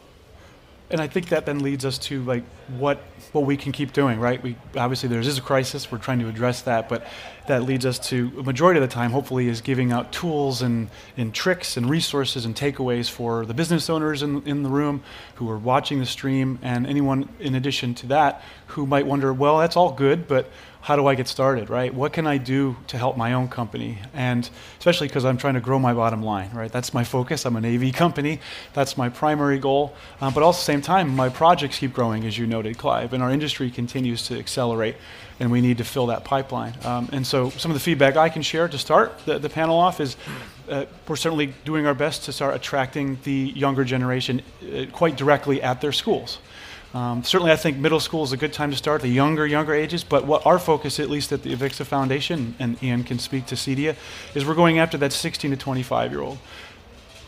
[0.91, 2.45] and I think that then leads us to like
[2.79, 2.99] what
[3.33, 4.43] what we can keep doing, right?
[4.43, 5.91] We obviously there is a crisis.
[5.91, 7.07] We're trying to address that, but
[7.47, 10.89] that leads us to a majority of the time, hopefully, is giving out tools and,
[11.17, 15.03] and tricks and resources and takeaways for the business owners in, in the room
[15.35, 19.59] who are watching the stream, and anyone in addition to that who might wonder, well,
[19.59, 20.51] that's all good, but
[20.85, 21.95] how do I get started, right?
[21.95, 24.01] What can I do to help my own company?
[24.13, 26.71] And especially because I'm trying to grow my bottom line, right?
[26.71, 27.47] That's my focus.
[27.47, 28.39] I'm an AV company.
[28.75, 29.95] That's my primary goal.
[30.21, 33.15] Um, but also, at the same time, my projects keep growing, as you noted, Clive,
[33.15, 34.97] and our industry continues to accelerate,
[35.41, 36.75] and we need to fill that pipeline.
[36.85, 39.79] Um, and so, some of the feedback I can share to start the, the panel
[39.79, 40.17] off is
[40.69, 45.63] uh, we're certainly doing our best to start attracting the younger generation uh, quite directly
[45.63, 46.39] at their schools.
[46.95, 49.75] Um, certainly, I think middle school is a good time to start, the younger, younger
[49.75, 50.05] ages.
[50.05, 53.57] But what our focus, at least at the Avixa Foundation, and Ian can speak to
[53.57, 53.97] CEDIA,
[54.35, 56.39] is we're going after that 16 to 25 year old.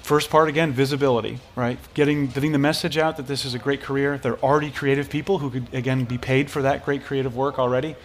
[0.06, 1.80] First part again, visibility, right?
[1.94, 4.18] Getting getting the message out that this is a great career.
[4.18, 7.96] They're already creative people who could again be paid for that great creative work already,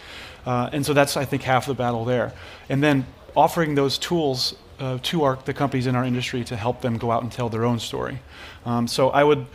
[0.44, 2.32] uh, and so that's I think half the battle there.
[2.68, 6.80] And then offering those tools uh, to our, the companies in our industry to help
[6.80, 8.18] them go out and tell their own story.
[8.66, 9.46] Um, so I would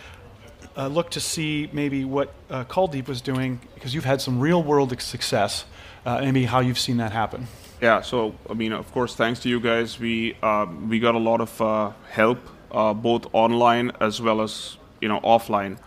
[0.77, 4.63] uh, look to see maybe what uh, Kuldeep was doing because you've had some real
[4.63, 5.65] world success,
[6.05, 7.47] uh, maybe how you've seen that happen.
[7.81, 11.19] Yeah, so I mean, of course, thanks to you guys, we uh, we got a
[11.19, 12.39] lot of uh, help,
[12.71, 15.77] uh, both online as well as you know offline.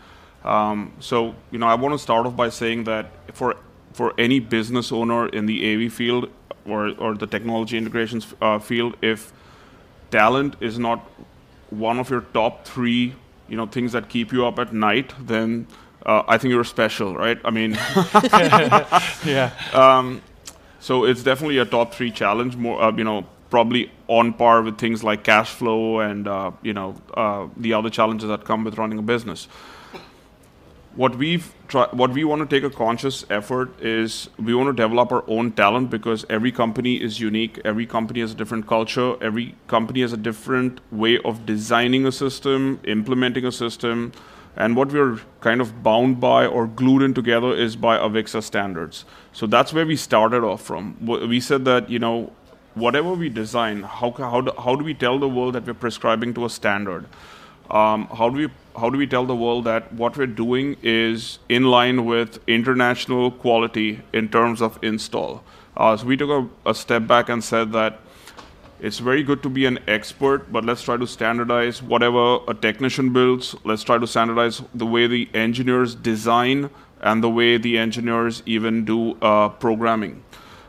[0.44, 3.56] Um, so you know, I want to start off by saying that for
[3.92, 6.28] for any business owner in the AV field
[6.64, 9.32] or or the technology integrations uh, field, if
[10.12, 11.00] talent is not
[11.70, 13.14] one of your top three
[13.48, 15.66] you know things that keep you up at night, then
[16.06, 17.38] uh, I think you're special, right?
[17.44, 17.72] I mean,
[19.24, 19.50] yeah.
[19.74, 20.22] Um,
[20.80, 22.56] so it's definitely a top three challenge.
[22.56, 26.72] More, uh, you know, probably on par with things like cash flow and uh, you
[26.72, 29.48] know uh, the other challenges that come with running a business
[30.94, 31.52] what we've
[31.92, 35.52] what we want to take a conscious effort is we want to develop our own
[35.52, 40.12] talent because every company is unique every company has a different culture every company has
[40.12, 44.12] a different way of designing a system implementing a system
[44.60, 49.04] and what we're kind of bound by or glued in together is by avixa standards.
[49.32, 50.96] So that's where we started off from.
[51.06, 52.32] We said that you know
[52.74, 56.34] whatever we design how, how, do, how do we tell the world that we're prescribing
[56.34, 57.06] to a standard?
[57.70, 61.38] Um, how do we how do we tell the world that what we're doing is
[61.48, 65.42] in line with international quality in terms of install?
[65.76, 68.00] Uh, so we took a, a, step back and said that
[68.80, 73.12] it's very good to be an expert, but let's try to standardize whatever a technician
[73.12, 73.54] builds.
[73.64, 76.70] Let's try to standardize the way the engineers design
[77.00, 80.22] and the way the engineers even do uh, programming.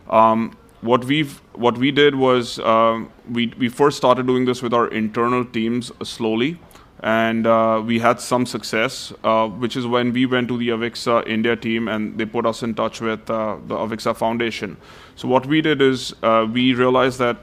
[0.09, 4.73] Um, what we've what we did was uh, we we first started doing this with
[4.73, 6.59] our internal teams slowly
[7.03, 11.27] and uh, we had some success, uh, which is when we went to the Avixa
[11.27, 14.77] India team and they put us in touch with uh, the Avixa Foundation.
[15.15, 17.37] So what we did is uh, we realized that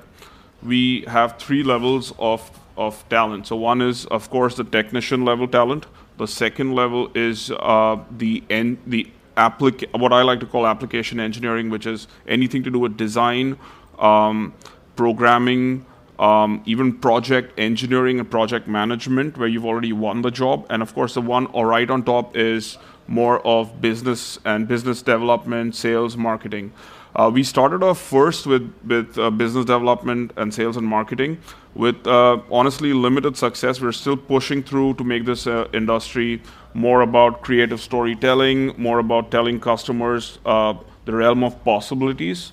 [0.63, 3.47] we have three levels of, of talent.
[3.47, 5.87] So one is, of course, the technician level talent.
[6.17, 11.21] The second level is uh, the en- the applic- what I like to call application
[11.21, 13.57] engineering, which is anything to do with design,
[13.99, 14.53] um,
[14.97, 15.87] programming,
[16.19, 20.67] um, even project engineering and project management, where you've already won the job.
[20.71, 25.77] And of course, the one right on top is more of business and business development,
[25.77, 26.73] sales, marketing.
[27.19, 31.37] Uh, we started off first with, with uh, business development and sales and marketing.
[31.75, 36.41] With uh, honestly limited success, we're still pushing through to make this uh, industry
[36.75, 40.75] more about creative storytelling, more about telling customers uh,
[41.07, 42.53] the realm of possibilities.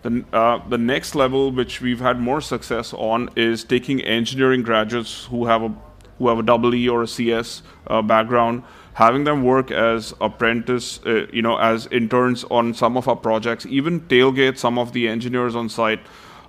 [0.00, 5.26] The, uh, the next level, which we've had more success on, is taking engineering graduates
[5.26, 5.74] who have a
[6.18, 7.60] who have a double E or a CS
[8.04, 8.62] background,
[8.96, 13.66] having them work as apprentice, uh, you know, as interns on some of our projects,
[13.66, 16.00] even tailgate some of the engineers on site.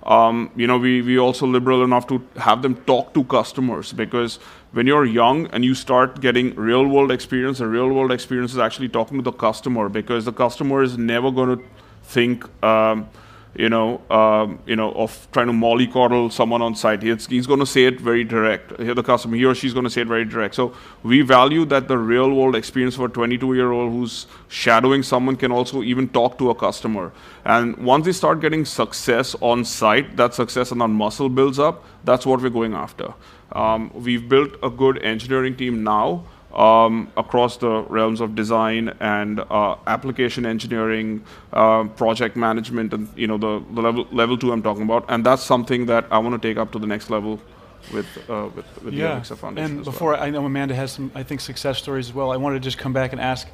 [0.04, 4.38] Um, you know, we we also liberal enough to have them talk to customers because
[4.72, 8.58] when you're young and you start getting real world experience, the real world experience is
[8.58, 11.64] actually talking to the customer because the customer is never going to
[12.02, 12.48] think.
[12.64, 13.10] Um,
[13.54, 17.02] you know, um, you know, of trying to mollycoddle someone on site.
[17.02, 18.76] He's, he's going to say it very direct.
[18.76, 20.54] The customer, he or she's going to say it very direct.
[20.54, 25.02] So we value that the real world experience for a 22 year old who's shadowing
[25.02, 27.12] someone can also even talk to a customer.
[27.44, 31.84] And once they start getting success on site, that success and that muscle builds up.
[32.04, 33.12] That's what we're going after.
[33.52, 39.40] Um, we've built a good engineering team now um, across the realms of design and
[39.40, 44.62] uh, application engineering, uh, project management, and you know the, the level level two I'm
[44.62, 47.40] talking about, and that's something that I want to take up to the next level
[47.92, 49.76] with uh, with, with the Avixa Foundation.
[49.76, 50.22] And before well.
[50.22, 52.32] I know Amanda has some, I think, success stories as well.
[52.32, 53.48] I wanted to just come back and ask.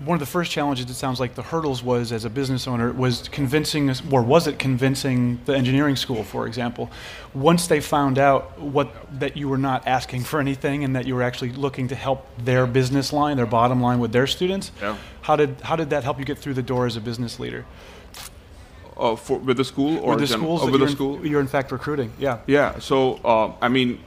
[0.00, 2.92] One of the first challenges it sounds like the hurdles was as a business owner
[2.92, 6.90] was convincing us, or was it convincing the engineering school, for example,
[7.32, 8.88] once they found out what
[9.20, 12.26] that you were not asking for anything and that you were actually looking to help
[12.38, 14.72] their business line, their bottom line with their students.
[14.82, 14.96] Yeah.
[15.22, 17.64] How did how did that help you get through the door as a business leader?
[18.96, 21.46] uh, for, with the school or with the schools that with you're in- you're in
[21.46, 22.12] fact recruiting.
[22.18, 22.40] Yeah.
[22.46, 22.78] Yeah.
[22.78, 24.00] So uh, I mean,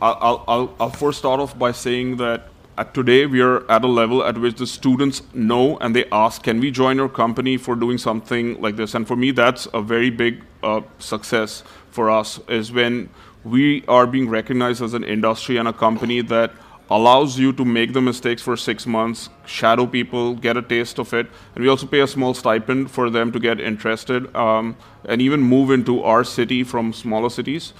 [0.00, 2.48] I'll, I'll, I'll first start off by saying that
[2.80, 6.42] at today we are at a level at which the students know and they ask,
[6.42, 9.82] "Can we join your company for doing something like this?" And for me, that's a
[9.82, 12.40] very big uh, success for us.
[12.60, 13.10] Is when
[13.44, 16.52] we are being recognized as an industry and a company that
[16.98, 21.14] allows you to make the mistakes for six months, shadow people, get a taste of
[21.14, 25.22] it, and we also pay a small stipend for them to get interested um, and
[25.22, 27.72] even move into our city from smaller cities.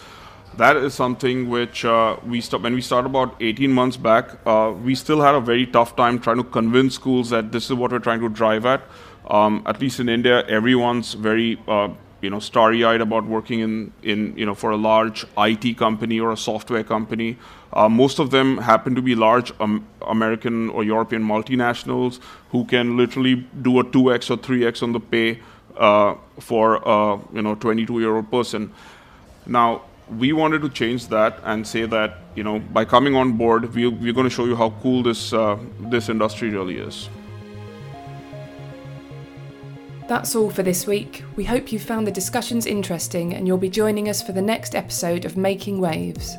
[0.56, 4.72] That is something which uh, we st- when we started about 18 months back, uh,
[4.82, 7.92] we still had a very tough time trying to convince schools that this is what
[7.92, 8.82] we're trying to drive at.
[9.28, 11.88] Um, at least in India, everyone's very uh,
[12.20, 16.32] you know starry-eyed about working in in you know for a large IT company or
[16.32, 17.36] a software company.
[17.72, 22.18] Uh, most of them happen to be large um, American or European multinationals
[22.50, 25.38] who can literally do a 2x or 3x on the pay
[25.76, 28.72] uh, for a you know 22-year-old person.
[29.46, 29.82] Now
[30.18, 33.86] we wanted to change that and say that you know by coming on board, we,
[33.86, 37.08] we're going to show you how cool this uh, this industry really is.
[40.08, 41.22] That's all for this week.
[41.36, 44.74] We hope you found the discussions interesting and you'll be joining us for the next
[44.74, 46.36] episode of Making Waves.